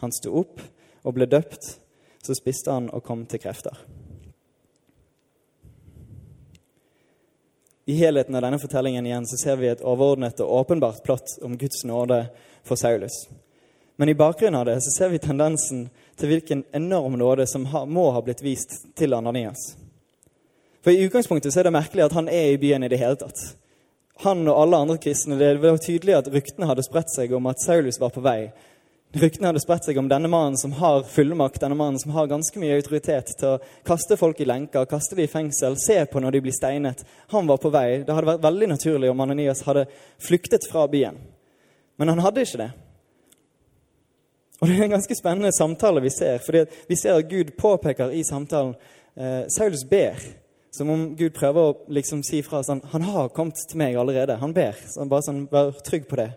Han 0.00 0.14
sto 0.14 0.32
opp 0.40 0.62
og 1.02 1.16
ble 1.16 1.26
døpt, 1.26 1.74
så 2.24 2.36
spiste 2.38 2.72
han 2.72 2.88
og 2.94 3.02
kom 3.04 3.26
til 3.26 3.42
krefter. 3.42 3.76
I 7.84 7.98
helheten 7.98 8.36
av 8.38 8.46
denne 8.46 8.58
fortellingen 8.62 9.04
igjen 9.04 9.26
så 9.28 9.36
ser 9.36 9.58
vi 9.60 9.68
et 9.68 9.82
overordnet 9.84 10.40
og 10.40 10.62
åpenbart 10.62 11.02
plott 11.04 11.34
om 11.44 11.58
Guds 11.60 11.82
nåde 11.84 12.22
for 12.64 12.80
Saulus. 12.80 13.26
Men 13.96 14.08
i 14.08 14.16
bakgrunnen 14.16 14.56
av 14.60 14.64
det 14.70 14.78
så 14.82 14.94
ser 14.94 15.12
vi 15.12 15.20
tendensen 15.20 15.90
til 16.18 16.30
hvilken 16.32 16.64
enorm 16.72 17.18
nåde 17.20 17.46
som 17.50 17.66
må 17.88 18.10
ha 18.14 18.22
blitt 18.24 18.42
vist 18.44 18.82
til 18.98 19.14
Ananias. 19.14 19.74
For 20.84 20.92
I 20.92 21.06
utgangspunktet 21.06 21.52
så 21.52 21.62
er 21.62 21.68
det 21.68 21.76
merkelig 21.78 22.04
at 22.04 22.16
han 22.16 22.28
er 22.28 22.52
i 22.52 22.60
byen 22.60 22.84
i 22.84 22.90
det 22.92 23.00
hele 23.00 23.16
tatt. 23.16 23.40
Han 24.22 24.44
og 24.46 24.60
alle 24.60 24.76
andre 24.84 24.98
kristne, 25.00 25.38
Det 25.38 25.56
var 25.58 25.78
tydelig 25.78 26.14
at 26.14 26.28
ryktene 26.28 26.68
hadde 26.68 26.84
spredt 26.86 27.10
seg 27.10 27.32
om 27.34 27.46
at 27.50 27.62
Saulus 27.64 27.98
var 28.00 28.12
på 28.14 28.22
vei. 28.22 28.52
Ryktene 29.14 29.46
hadde 29.46 29.62
spredt 29.62 29.86
seg 29.86 29.98
om 29.98 30.08
denne 30.10 30.28
mannen 30.28 30.58
som 30.58 30.72
har 30.74 31.04
fullmakt, 31.06 31.60
denne 31.62 31.78
mannen 31.78 31.98
som 32.02 32.10
har 32.16 32.26
ganske 32.26 32.58
mye 32.58 32.76
autoritet 32.76 33.30
til 33.38 33.54
å 33.54 33.58
kaste 33.86 34.18
folk 34.18 34.40
i 34.42 34.46
lenker, 34.46 34.88
kaste 34.90 35.14
dem 35.14 35.28
i 35.28 35.30
fengsel, 35.30 35.76
se 35.78 36.00
på 36.10 36.22
når 36.22 36.34
de 36.34 36.44
blir 36.46 36.54
steinet. 36.54 37.04
Han 37.30 37.46
var 37.46 37.62
på 37.62 37.70
vei. 37.74 38.02
Det 38.02 38.14
hadde 38.14 38.32
vært 38.32 38.42
veldig 38.42 38.70
naturlig 38.74 39.10
om 39.10 39.22
Ananias 39.22 39.62
hadde 39.66 39.86
flyktet 40.18 40.66
fra 40.70 40.88
byen. 40.90 41.20
Men 41.96 42.10
han 42.10 42.24
hadde 42.26 42.42
ikke 42.42 42.64
det. 42.64 42.72
Og 44.60 44.68
Det 44.68 44.78
er 44.78 44.84
en 44.84 44.96
ganske 44.96 45.16
spennende 45.18 45.52
samtale 45.52 46.00
vi 46.00 46.10
ser. 46.10 46.38
fordi 46.38 46.64
Vi 46.88 46.96
ser 46.96 47.14
at 47.14 47.28
Gud 47.28 47.56
påpeker 47.58 48.10
i 48.10 48.22
samtalen 48.24 48.74
eh, 49.16 49.44
Saulus 49.48 49.84
ber. 49.90 50.14
Som 50.72 50.90
om 50.90 51.16
Gud 51.16 51.30
prøver 51.30 51.60
å 51.60 51.76
liksom 51.88 52.22
si 52.26 52.42
fra 52.42 52.62
sånn 52.62 52.80
Han 52.92 53.02
har 53.02 53.28
kommet 53.28 53.60
til 53.68 53.78
meg 53.78 53.96
allerede. 53.96 54.36
Han 54.36 54.54
ber. 54.54 54.74
Så 54.88 55.06
bare 55.06 55.22
sånn, 55.22 55.46
Vær 55.50 55.74
trygg 55.86 56.08
på 56.08 56.16
det. 56.16 56.30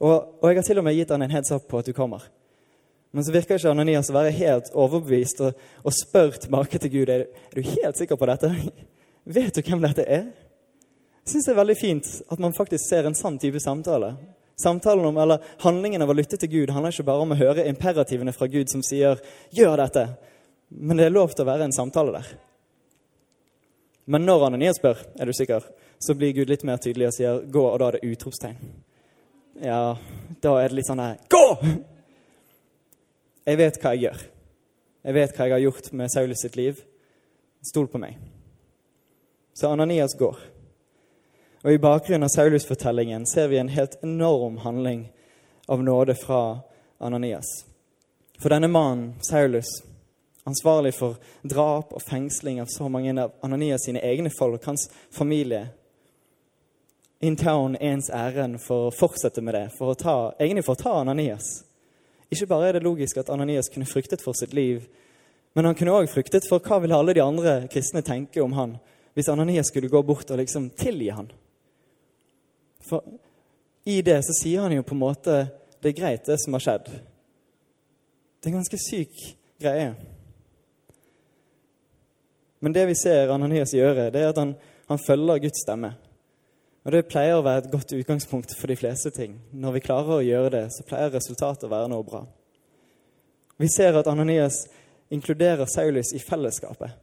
Og, 0.00 0.38
og, 0.42 0.48
jeg 0.48 0.58
har 0.58 0.66
til 0.66 0.80
og 0.80 0.84
med 0.84 0.96
gitt 0.96 1.12
han 1.14 1.22
en 1.22 1.30
heads 1.30 1.52
up 1.54 1.68
på 1.70 1.78
at 1.78 1.86
du 1.86 1.92
kommer. 1.92 2.24
Men 3.12 3.24
så 3.24 3.32
virker 3.32 3.60
ikke 3.60 3.70
Ananias 3.70 4.08
å 4.10 4.16
være 4.16 4.32
helt 4.34 4.70
overbevist 4.72 5.42
og, 5.44 5.58
og 5.84 5.94
spør 5.94 6.38
tilbake 6.42 6.80
til 6.80 6.90
Gud 6.90 7.12
er, 7.12 7.26
er 7.28 7.58
du 7.58 7.68
helt 7.68 8.00
sikker 8.00 8.18
på 8.18 8.28
dette. 8.30 8.50
Vet 9.36 9.54
du 9.54 9.62
hvem 9.62 9.84
dette 9.84 10.06
er? 10.08 10.30
Jeg 11.22 11.34
syns 11.34 11.46
det 11.46 11.52
er 11.52 11.60
veldig 11.60 11.76
fint 11.78 12.08
at 12.34 12.40
man 12.42 12.56
faktisk 12.56 12.82
ser 12.88 13.06
en 13.06 13.14
sann 13.14 13.36
type 13.38 13.60
samtale. 13.62 14.16
Samtalen 14.62 15.04
om, 15.08 15.18
eller 15.18 15.42
Handlingen 15.64 16.02
av 16.04 16.12
å 16.12 16.16
lytte 16.16 16.38
til 16.38 16.50
Gud 16.52 16.70
handler 16.70 16.94
ikke 16.94 17.08
bare 17.08 17.26
om 17.26 17.34
å 17.34 17.38
høre 17.38 17.66
imperativene 17.68 18.34
fra 18.36 18.46
Gud 18.46 18.70
som 18.70 18.82
sier 18.86 19.20
'gjør 19.50 19.76
dette', 19.76 20.08
men 20.70 20.96
det 20.96 21.06
er 21.06 21.16
lov 21.18 21.34
til 21.34 21.44
å 21.44 21.50
være 21.50 21.64
en 21.64 21.72
samtale 21.72 22.12
der. 22.12 22.26
Men 24.06 24.26
når 24.26 24.46
Ananias 24.46 24.76
spør, 24.76 24.98
er 25.18 25.26
du 25.26 25.32
sikker, 25.32 25.62
så 25.98 26.14
blir 26.14 26.32
Gud 26.32 26.50
litt 26.50 26.64
mer 26.64 26.76
tydelig 26.76 27.06
og 27.06 27.14
sier 27.14 27.40
'gå', 27.40 27.72
og 27.72 27.78
da 27.78 27.86
er 27.86 27.92
det 27.92 28.12
utropstegn. 28.12 28.56
Ja, 29.62 29.96
da 30.42 30.56
er 30.58 30.68
det 30.68 30.76
litt 30.76 30.86
sånn 30.86 31.00
her 31.00 31.18
'gå'! 31.28 31.84
Jeg 33.46 33.58
vet 33.58 33.78
hva 33.82 33.90
jeg 33.94 34.02
gjør. 34.02 34.20
Jeg 35.02 35.14
vet 35.14 35.36
hva 35.36 35.46
jeg 35.46 35.52
har 35.52 35.58
gjort 35.58 35.92
med 35.92 36.10
Saulus 36.10 36.42
sitt 36.44 36.56
liv. 36.56 36.78
Stol 37.62 37.88
på 37.88 37.98
meg. 37.98 38.18
Så 39.54 39.68
Ananias 39.68 40.14
går. 40.18 40.38
Og 41.62 41.72
I 41.72 41.78
bakgrunnen 41.78 42.26
av 42.26 42.28
Saulus-fortellingen 42.34 43.26
ser 43.26 43.48
vi 43.48 43.58
en 43.58 43.68
helt 43.68 43.98
enorm 44.02 44.56
handling 44.64 45.12
av 45.66 45.82
nåde 45.84 46.14
fra 46.14 46.58
Ananias. 46.98 47.46
For 48.42 48.50
denne 48.50 48.66
mannen, 48.68 49.12
Saulus, 49.22 49.68
ansvarlig 50.44 50.94
for 50.96 51.20
drap 51.46 51.92
og 51.94 52.02
fengsling 52.02 52.58
av 52.60 52.66
så 52.66 52.88
mange 52.90 53.14
av 53.14 53.36
Ananias 53.46 53.86
sine 53.86 54.02
egne 54.02 54.32
folk, 54.34 54.64
hans 54.66 54.88
familie, 55.14 55.68
in 57.22 57.36
town 57.36 57.76
ens 57.78 58.10
ærend 58.10 58.58
for 58.64 58.88
å 58.88 58.94
fortsette 58.98 59.44
med 59.46 59.54
det, 59.54 59.68
for 59.76 59.92
å 59.92 59.98
ta, 59.98 60.16
egentlig 60.42 60.64
for 60.66 60.74
å 60.74 60.82
ta 60.82 60.96
Ananias. 60.98 61.62
Ikke 62.34 62.48
bare 62.50 62.72
er 62.72 62.78
det 62.78 62.82
logisk 62.88 63.20
at 63.22 63.30
Ananias 63.30 63.70
kunne 63.70 63.86
fryktet 63.86 64.24
for 64.24 64.34
sitt 64.34 64.56
liv, 64.58 64.88
men 65.54 65.68
han 65.68 65.78
kunne 65.78 65.94
òg 65.94 66.10
fryktet 66.10 66.48
for 66.50 66.58
hva 66.58 66.80
ville 66.82 66.98
alle 66.98 67.14
de 67.14 67.22
andre 67.22 67.68
kristne 67.70 68.02
tenke 68.02 68.42
om 68.42 68.58
han 68.58 68.74
hvis 69.14 69.30
Ananias 69.30 69.70
skulle 69.70 69.92
gå 69.92 70.02
bort 70.02 70.30
og 70.32 70.40
liksom 70.40 70.70
tilgi 70.74 71.12
han. 71.14 71.30
For 72.86 73.04
i 73.88 74.00
det 74.04 74.20
så 74.26 74.34
sier 74.36 74.64
han 74.64 74.74
jo 74.74 74.84
på 74.86 74.94
en 74.96 75.02
måte 75.02 75.36
det 75.82 75.90
er 75.90 75.98
greit, 75.98 76.26
det 76.26 76.38
som 76.38 76.54
har 76.54 76.62
skjedd. 76.62 76.90
Det 78.38 78.46
er 78.46 78.52
en 78.52 78.60
ganske 78.60 78.78
syk 78.78 79.22
greie. 79.62 79.88
Men 82.62 82.74
det 82.74 82.84
vi 82.86 82.94
ser 82.94 83.32
Ananias 83.34 83.74
gjøre, 83.74 84.10
det 84.14 84.22
er 84.22 84.30
at 84.30 84.38
han, 84.38 84.54
han 84.86 85.02
følger 85.02 85.42
Guds 85.42 85.64
stemme. 85.64 85.90
Og 86.82 86.94
Det 86.94 87.06
pleier 87.10 87.38
å 87.38 87.42
være 87.42 87.64
et 87.64 87.72
godt 87.72 87.94
utgangspunkt 87.94 88.54
for 88.58 88.70
de 88.70 88.78
fleste 88.78 89.10
ting. 89.14 89.34
Når 89.50 89.76
vi 89.76 89.82
klarer 89.82 90.18
å 90.18 90.26
gjøre 90.26 90.52
det, 90.54 90.62
så 90.74 90.86
pleier 90.86 91.10
resultatet 91.14 91.66
å 91.66 91.72
være 91.72 91.90
noe 91.90 92.06
bra. 92.06 92.22
Vi 93.58 93.68
ser 93.70 93.98
at 93.98 94.10
Ananias 94.10 94.64
inkluderer 95.14 95.66
Saulus 95.70 96.14
i 96.14 96.22
fellesskapet. 96.22 96.94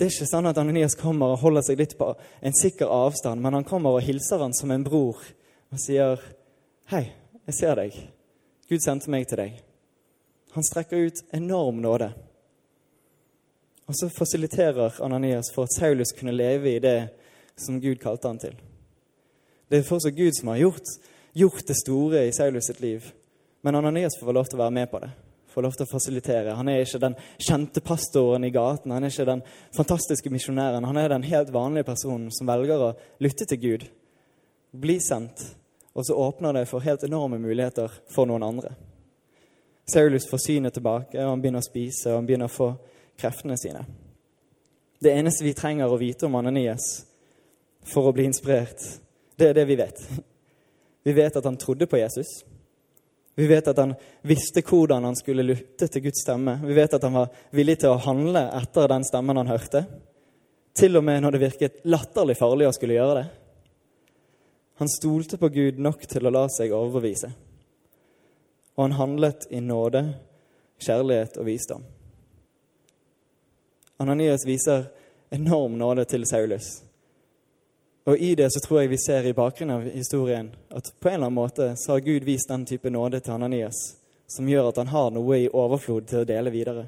Det 0.00 0.06
er 0.06 0.14
ikke 0.14 0.30
sånn 0.30 0.48
at 0.48 0.56
Ananias 0.56 0.94
kommer 0.96 1.34
og 1.34 1.42
holder 1.42 1.60
seg 1.66 1.76
litt 1.76 1.92
på 1.98 2.06
en 2.16 2.54
sikker 2.56 2.88
avstand, 2.88 3.42
men 3.44 3.52
han 3.58 3.66
kommer 3.68 3.98
og 3.98 4.06
hilser 4.06 4.40
han 4.40 4.54
som 4.56 4.70
en 4.72 4.86
bror 4.86 5.18
og 5.20 5.76
sier, 5.76 6.16
'Hei, 6.88 7.12
jeg 7.46 7.54
ser 7.54 7.74
deg. 7.74 7.92
Gud 8.66 8.80
sendte 8.80 9.10
meg 9.10 9.28
til 9.28 9.36
deg.' 9.36 9.60
Han 10.54 10.64
strekker 10.64 11.04
ut 11.04 11.20
enorm 11.34 11.82
nåde. 11.82 12.14
Og 13.88 13.94
så 13.94 14.08
fasiliterer 14.08 15.04
Ananias 15.04 15.52
for 15.54 15.62
at 15.64 15.76
Saulus 15.76 16.16
kunne 16.18 16.32
leve 16.32 16.76
i 16.76 16.78
det 16.78 17.10
som 17.56 17.80
Gud 17.80 18.00
kalte 18.00 18.28
han 18.28 18.38
til. 18.38 18.56
Det 19.68 19.78
er 19.78 19.82
fortsatt 19.82 20.16
Gud 20.16 20.32
som 20.32 20.48
har 20.48 20.56
gjort, 20.56 20.88
gjort 21.34 21.68
det 21.68 21.76
store 21.76 22.26
i 22.26 22.32
Saulus 22.32 22.64
sitt 22.64 22.80
liv, 22.80 23.12
men 23.62 23.74
Ananias 23.74 24.16
får 24.20 24.32
lov 24.32 24.46
til 24.46 24.56
å 24.56 24.62
være 24.62 24.70
med 24.70 24.90
på 24.90 24.98
det 24.98 25.10
får 25.50 25.64
lov 25.66 25.76
til 25.76 25.86
å 25.86 25.90
fasilitere. 25.90 26.56
Han 26.58 26.68
er 26.68 26.84
ikke 26.84 27.00
den 27.02 27.16
kjente 27.38 27.82
pastoren 27.84 28.44
i 28.46 28.52
gaten, 28.54 28.92
han 28.94 29.04
er 29.04 29.12
ikke 29.12 29.28
den 29.28 29.42
fantastiske 29.76 30.30
misjonæren. 30.32 30.86
Han 30.86 31.00
er 31.00 31.10
den 31.12 31.26
helt 31.26 31.52
vanlige 31.54 31.88
personen 31.90 32.30
som 32.34 32.48
velger 32.50 32.84
å 32.86 32.92
lytte 33.22 33.48
til 33.50 33.60
Gud, 33.62 33.88
bli 34.70 35.00
sendt, 35.02 35.42
og 35.94 36.06
så 36.06 36.14
åpner 36.14 36.54
det 36.54 36.68
for 36.70 36.84
helt 36.86 37.04
enorme 37.04 37.40
muligheter 37.42 37.90
for 38.14 38.30
noen 38.30 38.46
andre. 38.46 38.74
Saulus 39.90 40.28
får 40.30 40.44
synet 40.46 40.76
tilbake, 40.78 41.18
og 41.18 41.32
han 41.32 41.42
begynner 41.42 41.64
å 41.64 41.66
spise 41.66 42.12
og 42.12 42.20
han 42.20 42.28
begynner 42.28 42.50
å 42.50 42.54
få 42.54 42.70
kreftene 43.18 43.58
sine. 43.58 43.82
Det 45.00 45.12
eneste 45.16 45.44
vi 45.44 45.56
trenger 45.56 45.90
å 45.90 45.98
vite 45.98 46.28
om 46.28 46.36
Ananias 46.38 47.06
for 47.90 48.06
å 48.06 48.12
bli 48.14 48.28
inspirert, 48.28 48.82
det 49.40 49.50
er 49.50 49.56
det 49.56 49.64
vi 49.66 49.78
vet. 49.80 50.02
Vi 51.02 51.12
vet 51.16 51.36
at 51.36 51.46
han 51.48 51.56
trodde 51.56 51.88
på 51.88 51.96
Jesus. 51.96 52.28
Vi 53.40 53.46
vet 53.46 53.68
at 53.68 53.78
han 53.80 53.94
visste 54.22 54.60
hvordan 54.60 55.04
han 55.04 55.14
skulle 55.16 55.46
lytte 55.46 55.86
til 55.88 56.02
Guds 56.04 56.20
stemme. 56.20 56.58
Vi 56.60 56.74
vet 56.76 56.92
at 56.92 57.04
han 57.06 57.14
var 57.16 57.30
villig 57.56 57.78
til 57.80 57.94
å 57.94 58.02
handle 58.04 58.42
etter 58.58 58.90
den 58.92 59.06
stemmen 59.08 59.40
han 59.40 59.48
hørte. 59.48 59.80
Til 60.76 61.00
og 61.00 61.06
med 61.06 61.22
når 61.24 61.32
det 61.32 61.40
virket 61.46 61.78
latterlig 61.88 62.36
farlig 62.36 62.68
å 62.68 62.74
skulle 62.76 62.98
gjøre 62.98 63.14
det. 63.16 63.22
Han 64.82 64.92
stolte 64.92 65.40
på 65.40 65.48
Gud 65.54 65.80
nok 65.80 66.04
til 66.04 66.28
å 66.28 66.34
la 66.34 66.42
seg 66.52 66.74
overbevise. 66.76 67.32
Og 68.76 68.84
han 68.84 68.98
handlet 69.00 69.48
i 69.48 69.62
nåde, 69.64 70.04
kjærlighet 70.84 71.40
og 71.40 71.48
visdom. 71.48 71.88
Ananias 74.04 74.44
viser 74.44 74.84
enorm 75.32 75.80
nåde 75.80 76.04
til 76.12 76.28
Saulus. 76.28 76.82
Og 78.04 78.18
i 78.18 78.34
det 78.34 78.48
så 78.52 78.60
tror 78.64 78.80
jeg 78.80 78.90
vi 78.90 78.98
ser 78.98 79.26
i 79.28 79.36
bakgrunnen 79.36 79.76
av 79.76 79.88
historien 79.92 80.50
at 80.68 80.92
på 81.00 81.08
en 81.08 81.14
eller 81.14 81.26
annen 81.26 81.36
måte 81.36 81.72
så 81.76 81.92
har 81.92 82.04
Gud 82.04 82.24
vist 82.24 82.48
den 82.48 82.64
type 82.66 82.90
nåde 82.90 83.20
til 83.20 83.36
Ananias 83.36 84.00
som 84.30 84.48
gjør 84.48 84.68
at 84.70 84.76
han 84.78 84.92
har 84.92 85.10
noe 85.10 85.38
i 85.38 85.48
overflod 85.48 86.06
til 86.06 86.22
å 86.22 86.26
dele 86.28 86.52
videre. 86.54 86.86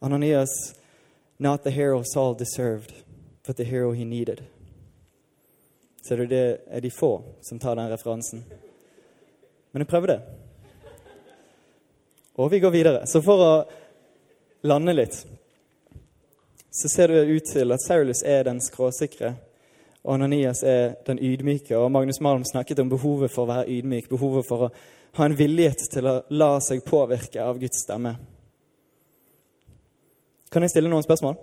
Ananias, 0.00 0.74
not 1.36 1.62
the 1.62 1.70
hero 1.70 2.02
Saul 2.04 2.34
deserved, 2.34 2.94
but 3.46 3.56
the 3.56 3.64
hero 3.64 3.92
he 3.92 4.04
needed. 4.04 4.40
Ser 6.02 6.16
du, 6.16 6.26
det 6.26 6.60
er 6.66 6.80
de 6.80 6.90
få 6.90 7.22
som 7.44 7.58
tar 7.58 7.76
den 7.76 7.90
referansen. 7.92 8.44
Men 9.72 9.84
jeg 9.84 9.90
prøvde. 9.92 10.16
Og 12.40 12.50
vi 12.50 12.60
går 12.60 12.72
videre. 12.72 13.04
Så 13.06 13.20
for 13.20 13.44
å 13.44 13.52
lande 14.64 14.96
litt 14.96 15.20
så 16.70 16.88
ser 16.88 17.12
det 17.12 17.28
ut 17.28 17.52
til 17.52 17.74
at 17.74 17.82
Saulus 17.84 18.22
er 18.24 18.46
den 18.48 18.60
skråsikre 18.64 19.34
og 20.04 20.14
Ananias 20.14 20.62
er 20.62 20.94
den 21.06 21.18
ydmyke. 21.18 21.76
Og 21.76 21.92
Magnus 21.92 22.20
Malm 22.20 22.44
snakket 22.44 22.78
om 22.80 22.90
behovet 22.90 23.32
for 23.32 23.44
å 23.44 23.52
være 23.52 23.68
ydmyk, 23.68 24.08
behovet 24.08 24.46
for 24.48 24.66
å 24.66 24.70
ha 25.18 25.26
en 25.26 25.36
villighet 25.36 25.88
til 25.92 26.06
å 26.08 26.20
la 26.30 26.52
seg 26.64 26.84
påvirke 26.86 27.42
av 27.44 27.58
Guds 27.60 27.82
stemme. 27.84 28.14
Kan 30.50 30.64
jeg 30.64 30.72
stille 30.72 30.90
noen 30.90 31.04
spørsmål? 31.06 31.36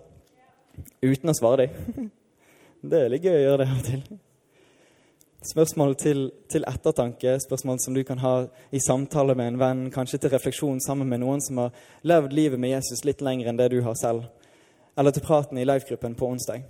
Uten 1.01 1.31
å 1.31 1.35
svare 1.37 1.67
dem? 1.67 2.07
Det 2.87 2.97
er 3.01 3.09
litt 3.09 3.25
gøy 3.25 3.33
å 3.33 3.41
gjøre 3.41 3.63
det 3.63 3.65
av 3.67 3.77
og 3.79 3.85
til. 3.87 4.17
Spørsmål 5.47 5.95
til, 5.97 6.19
til, 6.49 6.65
ettertanke, 6.69 7.33
spørsmål 7.41 7.79
som 7.81 7.95
du 7.95 8.03
kan 8.05 8.21
ha 8.21 8.33
i 8.69 8.81
samtale 8.83 9.33
med 9.37 9.53
en 9.53 9.59
venn, 9.61 9.81
kanskje 9.93 10.19
til 10.21 10.31
refleksjon 10.33 10.79
sammen 10.85 11.09
med 11.09 11.23
noen 11.23 11.41
som 11.41 11.63
har 11.63 11.81
levd 12.07 12.35
livet 12.37 12.61
med 12.61 12.75
Jesus 12.75 13.01
litt 13.07 13.23
lenger 13.25 13.49
enn 13.49 13.59
det 13.59 13.71
du 13.73 13.79
har 13.85 13.97
selv, 13.97 14.27
eller 14.97 15.15
til 15.15 15.25
praten 15.25 15.57
i 15.57 15.65
live-gruppen 15.65 16.15
på 16.19 16.29
onsdag. 16.29 16.67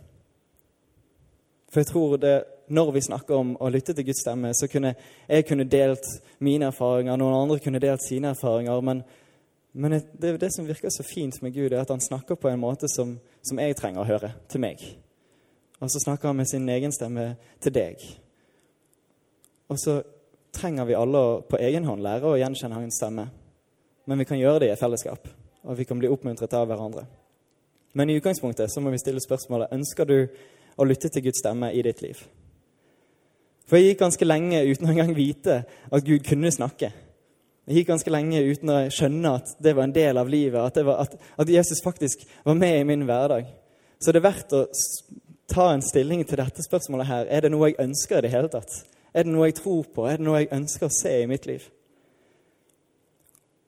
For 1.72 1.82
jeg 1.82 1.90
tror 1.90 2.18
det, 2.18 2.36
når 2.68 2.92
vi 2.92 3.02
snakker 3.02 3.36
om 3.36 3.56
å 3.60 3.70
lytte 3.72 3.94
til 3.96 4.08
Guds 4.08 4.22
stemme, 4.24 4.54
så 4.56 4.70
kunne 4.72 4.94
jeg 5.28 5.46
kunne 5.48 5.68
delt 5.68 6.06
mine 6.44 6.70
erfaringer, 6.72 7.18
noen 7.20 7.36
andre 7.42 7.60
kunne 7.64 7.82
delt 7.84 8.04
sine 8.04 8.32
erfaringer. 8.36 8.82
Men, 8.82 9.04
men 9.74 9.98
det, 10.14 10.38
det, 10.42 10.52
som 10.56 10.68
virker 10.68 10.92
så 10.94 11.04
fint 11.08 11.42
med 11.44 11.56
Gud, 11.56 11.72
er 11.72 11.84
at 11.84 11.92
han 11.92 12.04
snakker 12.04 12.40
på 12.40 12.52
en 12.52 12.62
måte 12.62 12.90
som, 12.92 13.18
som 13.44 13.60
jeg 13.60 13.76
trenger 13.80 14.04
å 14.04 14.08
høre, 14.08 14.32
til 14.52 14.64
meg. 14.64 14.84
Og 15.80 15.92
så 15.92 16.02
snakker 16.02 16.32
han 16.32 16.40
med 16.40 16.50
sin 16.50 16.70
egen 16.70 16.96
stemme 16.96 17.34
til 17.62 17.76
deg. 17.76 18.02
Og 19.68 19.80
så 19.80 20.00
trenger 20.56 20.88
vi 20.88 20.96
alle 20.98 21.24
på 21.50 21.60
egen 21.62 21.86
hånd 21.86 22.02
lære 22.02 22.32
å 22.32 22.40
gjenkjenne 22.40 22.80
hans 22.80 22.98
stemme. 22.98 23.28
Men 24.08 24.24
vi 24.24 24.26
kan 24.26 24.40
gjøre 24.40 24.64
det 24.64 24.72
i 24.72 24.80
fellesskap, 24.80 25.28
og 25.68 25.78
vi 25.78 25.86
kan 25.86 26.00
bli 26.00 26.10
oppmuntret 26.10 26.54
av 26.56 26.70
hverandre. 26.70 27.04
Men 27.98 28.10
i 28.10 28.16
utgangspunktet 28.18 28.72
så 28.72 28.82
må 28.82 28.94
vi 28.94 29.02
stille 29.02 29.22
spørsmålet 29.22 29.74
ønsker 29.76 30.08
du 30.08 30.18
å 30.78 30.86
lytte 30.88 31.10
til 31.12 31.26
Guds 31.28 31.42
stemme 31.42 31.72
i 31.74 31.84
ditt 31.86 32.02
liv. 32.06 32.22
For 33.68 33.80
jeg 33.80 33.92
gikk 33.92 34.06
ganske 34.06 34.28
lenge 34.28 34.64
uten 34.64 34.88
å 34.88 34.94
engang 34.94 35.14
vite 35.18 35.60
at 35.66 36.06
Gud 36.08 36.24
kunne 36.28 36.52
snakke. 36.54 36.92
Jeg 37.68 37.82
gikk 37.82 37.90
ganske 37.90 38.12
lenge 38.14 38.44
uten 38.48 38.72
å 38.72 38.78
skjønne 38.94 39.34
at 39.42 39.50
det 39.60 39.74
var 39.76 39.90
en 39.90 39.96
del 39.96 40.20
av 40.22 40.30
livet, 40.32 40.62
at, 40.62 40.78
var, 40.88 41.02
at, 41.04 41.18
at 41.36 41.50
Jesus 41.52 41.84
faktisk 41.84 42.24
var 42.48 42.56
med 42.56 42.78
i 42.80 42.86
min 42.88 43.04
hverdag. 43.10 43.50
Så 44.00 44.14
det 44.14 44.22
er 44.22 44.30
verdt 44.30 44.56
å 44.56 44.62
ta 45.52 45.72
en 45.74 45.84
stilling 45.84 46.24
til 46.28 46.40
dette 46.40 46.64
spørsmålet 46.64 47.10
her. 47.10 47.28
Er 47.28 47.44
det 47.44 47.52
noe 47.52 47.72
jeg 47.72 47.82
ønsker 47.84 48.22
i 48.22 48.24
det 48.24 48.32
hele 48.32 48.52
tatt? 48.54 48.72
Er 49.12 49.28
det 49.28 49.34
noe 49.34 49.50
jeg 49.50 49.58
tror 49.60 49.84
på? 49.92 50.06
Er 50.08 50.22
det 50.22 50.28
noe 50.28 50.44
jeg 50.44 50.54
ønsker 50.56 50.88
å 50.88 50.96
se 50.96 51.14
i 51.24 51.28
mitt 51.28 51.48
liv? 51.50 51.66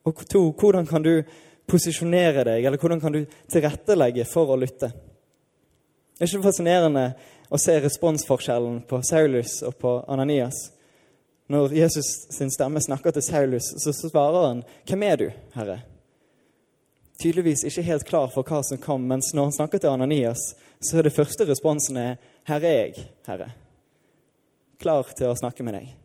Og 0.07 0.23
to, 0.31 0.45
hvordan 0.55 0.87
kan 0.87 1.03
du 1.03 1.13
posisjonere 1.69 2.45
deg, 2.47 2.65
eller 2.65 2.79
hvordan 2.81 3.01
kan 3.03 3.13
du 3.13 3.23
tilrettelegge 3.51 4.23
for 4.29 4.53
å 4.53 4.59
lytte? 4.59 4.93
Det 6.19 6.25
er 6.25 6.33
ikke 6.33 6.49
fascinerende 6.49 7.03
å 7.47 7.57
se 7.63 7.77
responsforskjellen 7.79 8.81
på 8.89 8.97
Saulus 9.07 9.61
og 9.63 9.77
på 9.79 9.93
Ananias. 10.11 10.57
Når 11.47 11.71
Jesus 11.77 12.09
sin 12.35 12.51
stemme 12.51 12.81
snakker 12.83 13.15
til 13.15 13.23
Saulus, 13.23 13.69
så 13.79 13.93
svarer 13.95 14.47
han, 14.47 14.63
'Hvem 14.85 15.03
er 15.03 15.15
du, 15.15 15.31
Herre?' 15.55 15.81
Tydeligvis 17.21 17.63
ikke 17.63 17.81
helt 17.81 18.05
klar 18.05 18.27
for 18.27 18.43
hva 18.43 18.61
som 18.63 18.77
kom, 18.77 19.07
mens 19.07 19.33
når 19.33 19.43
han 19.43 19.51
snakker 19.51 19.77
til 19.77 19.89
Ananias, 19.89 20.55
så 20.81 20.97
er 20.97 21.01
det 21.01 21.15
første 21.15 21.45
responsen 21.47 21.97
er, 21.97 22.17
'Her 22.43 22.65
er 22.65 22.85
jeg, 22.85 22.93
Herre'. 23.27 23.51
Klar 24.79 25.03
til 25.03 25.27
å 25.27 25.35
snakke 25.35 25.63
med 25.63 25.73
deg. 25.73 25.95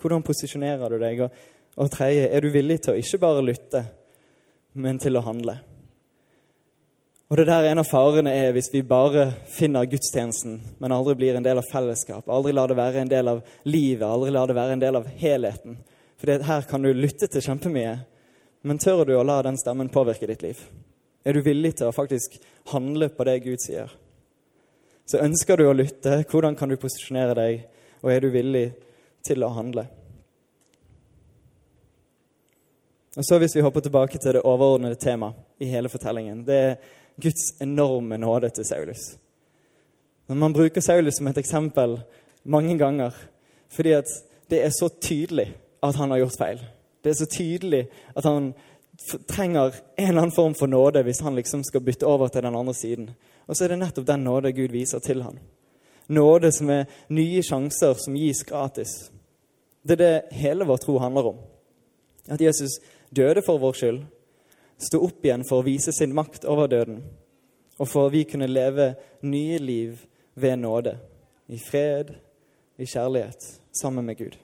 Hvordan 0.00 0.22
posisjonerer 0.22 0.88
du 0.88 0.98
deg? 0.98 1.20
Og, 1.20 1.30
og 1.76 1.90
tredje, 1.90 2.28
er 2.28 2.40
du 2.40 2.50
villig 2.50 2.80
til 2.82 2.94
å 2.94 2.96
ikke 2.96 3.18
bare 3.18 3.42
lytte, 3.42 3.86
men 4.74 4.98
til 4.98 5.16
å 5.16 5.20
handle? 5.20 5.71
Og 7.32 7.36
det 7.38 7.46
der 7.48 7.64
en 7.64 7.80
av 7.80 7.88
farene 7.88 8.28
er 8.36 8.50
hvis 8.52 8.66
vi 8.74 8.82
bare 8.84 9.22
finner 9.48 9.86
gudstjenesten, 9.88 10.58
men 10.76 10.92
aldri 10.92 11.14
blir 11.16 11.38
en 11.38 11.46
del 11.46 11.62
av 11.62 11.64
fellesskap, 11.64 12.26
aldri 12.28 12.52
lar 12.52 12.68
det 12.68 12.76
være 12.76 13.00
en 13.00 13.08
del 13.08 13.30
av 13.32 13.40
livet, 13.64 14.04
aldri 14.04 14.34
lar 14.34 14.50
det 14.50 14.56
være 14.58 14.76
en 14.76 14.82
del 14.82 14.98
av 15.00 15.06
helheten. 15.16 15.78
For 16.20 16.44
her 16.50 16.68
kan 16.68 16.84
du 16.84 16.90
lytte 16.92 17.30
til 17.32 17.46
kjempemye, 17.46 17.94
men 18.68 18.82
tør 18.84 19.06
du 19.08 19.14
å 19.16 19.24
la 19.24 19.38
den 19.48 19.56
stemmen 19.56 19.88
påvirke 19.88 20.28
ditt 20.28 20.44
liv? 20.44 20.60
Er 21.24 21.32
du 21.32 21.40
villig 21.40 21.72
til 21.78 21.88
å 21.88 21.96
faktisk 21.96 22.36
handle 22.74 23.08
på 23.08 23.24
det 23.24 23.40
Gud 23.48 23.64
sier? 23.64 23.96
Så 25.08 25.24
ønsker 25.24 25.56
du 25.56 25.70
å 25.70 25.74
lytte, 25.80 26.26
hvordan 26.28 26.52
kan 26.60 26.68
du 26.68 26.76
posisjonere 26.76 27.40
deg, 27.40 27.66
og 28.04 28.12
er 28.12 28.20
du 28.20 28.32
villig 28.36 28.66
til 29.24 29.40
å 29.40 29.54
handle? 29.56 29.88
Og 33.16 33.24
så 33.24 33.38
Hvis 33.38 33.56
vi 33.56 33.64
hopper 33.64 33.80
tilbake 33.80 34.18
til 34.20 34.36
det 34.36 34.44
overordnede 34.44 35.00
temaet 35.00 35.64
i 35.64 35.68
hele 35.68 35.88
fortellingen 35.92 36.44
det 36.44 36.56
er 36.56 36.76
Guds 37.20 37.60
enorme 37.60 38.18
nåde 38.18 38.50
til 38.50 38.64
Saulus. 38.64 39.18
Men 40.26 40.38
man 40.38 40.52
bruker 40.52 40.80
Saulus 40.80 41.18
som 41.18 41.26
et 41.26 41.38
eksempel 41.38 42.00
mange 42.44 42.78
ganger 42.78 43.10
fordi 43.72 43.92
at 43.96 44.08
det 44.50 44.64
er 44.64 44.70
så 44.70 44.88
tydelig 45.00 45.54
at 45.82 45.96
han 45.96 46.10
har 46.10 46.18
gjort 46.18 46.38
feil. 46.38 46.60
Det 47.04 47.10
er 47.10 47.14
så 47.14 47.26
tydelig 47.26 47.86
at 48.16 48.24
han 48.24 48.52
trenger 49.28 49.72
en 49.96 50.08
eller 50.08 50.22
annen 50.22 50.34
form 50.36 50.54
for 50.54 50.66
nåde 50.66 51.02
hvis 51.02 51.20
han 51.20 51.34
liksom 51.34 51.64
skal 51.64 51.80
bytte 51.80 52.06
over 52.06 52.28
til 52.28 52.42
den 52.42 52.54
andre 52.54 52.74
siden. 52.74 53.10
Og 53.46 53.56
så 53.56 53.64
er 53.64 53.68
det 53.68 53.78
nettopp 53.78 54.06
den 54.06 54.24
nåde 54.24 54.52
Gud 54.52 54.70
viser 54.70 54.98
til 54.98 55.22
ham. 55.22 55.38
Nåde 56.08 56.52
som 56.52 56.70
er 56.70 56.84
nye 57.08 57.42
sjanser 57.42 57.94
som 57.94 58.14
gis 58.14 58.44
gratis. 58.44 59.10
Det 59.82 59.96
er 59.96 60.02
det 60.04 60.38
hele 60.38 60.64
vår 60.64 60.76
tro 60.76 60.98
handler 60.98 61.32
om. 61.32 61.38
At 62.28 62.40
Jesus 62.40 62.78
døde 63.16 63.42
for 63.46 63.58
vår 63.58 63.72
skyld, 63.72 64.02
stå 64.82 65.00
opp 65.06 65.24
igjen 65.24 65.44
for 65.48 65.62
å 65.62 65.66
vise 65.66 65.92
sin 65.94 66.14
makt 66.14 66.46
over 66.48 66.70
døden, 66.70 67.02
og 67.78 67.88
for 67.88 68.08
at 68.08 68.14
vi 68.14 68.24
kunne 68.28 68.50
leve 68.50 68.92
nye 69.22 69.58
liv 69.58 70.04
ved 70.34 70.58
nåde, 70.60 70.96
i 71.48 71.58
fred, 71.58 72.14
i 72.78 72.86
kjærlighet, 72.86 73.46
sammen 73.72 74.06
med 74.06 74.18
Gud. 74.18 74.36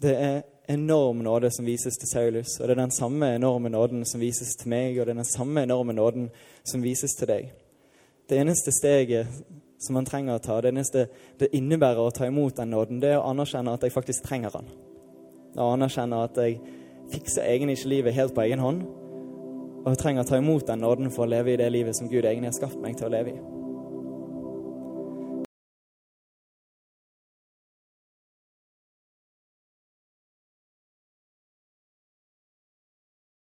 Det 0.00 0.14
er 0.16 0.42
enorm 0.70 1.18
nåde 1.24 1.50
som 1.52 1.66
vises 1.66 1.98
til 1.98 2.08
Saulus, 2.08 2.56
og 2.60 2.68
det 2.68 2.76
er 2.76 2.82
den 2.82 2.94
samme 2.94 3.34
enorme 3.34 3.68
nåden 3.68 4.04
som 4.06 4.20
vises 4.20 4.54
til 4.56 4.70
meg, 4.72 4.98
og 4.98 5.06
det 5.06 5.14
er 5.14 5.22
den 5.22 5.28
samme 5.28 5.64
enorme 5.66 5.92
nåden 5.92 6.30
som 6.64 6.82
vises 6.82 7.16
til 7.18 7.28
deg. 7.28 7.50
Det 8.30 8.38
eneste 8.38 8.72
steget 8.72 9.26
som 9.80 9.96
man 9.96 10.06
trenger 10.06 10.36
å 10.36 10.42
ta, 10.44 10.60
det 10.60 10.70
eneste 10.70 11.06
det 11.40 11.50
innebærer 11.56 12.04
å 12.04 12.12
ta 12.14 12.28
imot 12.28 12.60
den 12.60 12.70
nåden, 12.74 13.00
det 13.02 13.14
er 13.14 13.18
å 13.18 13.30
anerkjenne 13.32 13.74
at 13.74 13.86
jeg 13.86 13.94
faktisk 13.94 14.26
trenger 14.28 14.54
den. 14.54 14.68
Å 15.58 15.72
anerkjenne 15.74 16.20
at 16.22 16.38
jeg 16.38 16.60
fikser 17.12 17.46
egentlig 17.46 17.78
ikke 17.78 17.92
livet 17.94 18.16
helt 18.16 18.34
på 18.34 18.44
egen 18.46 18.62
hånd, 18.62 18.82
og 19.80 19.88
jeg 19.92 20.02
trenger 20.02 20.26
å 20.26 20.28
ta 20.28 20.40
imot 20.40 20.66
den 20.68 20.84
nåden 20.84 21.12
for 21.14 21.24
å 21.24 21.32
leve 21.32 21.54
i 21.54 21.60
det 21.60 21.70
livet 21.72 21.96
som 21.96 22.08
Gud 22.10 22.24
egentlig 22.24 22.50
har 22.50 22.58
skapt 22.58 22.80
meg 22.82 22.98
til 22.98 23.08
å 23.08 23.14
leve 23.14 23.32
i. 23.32 23.59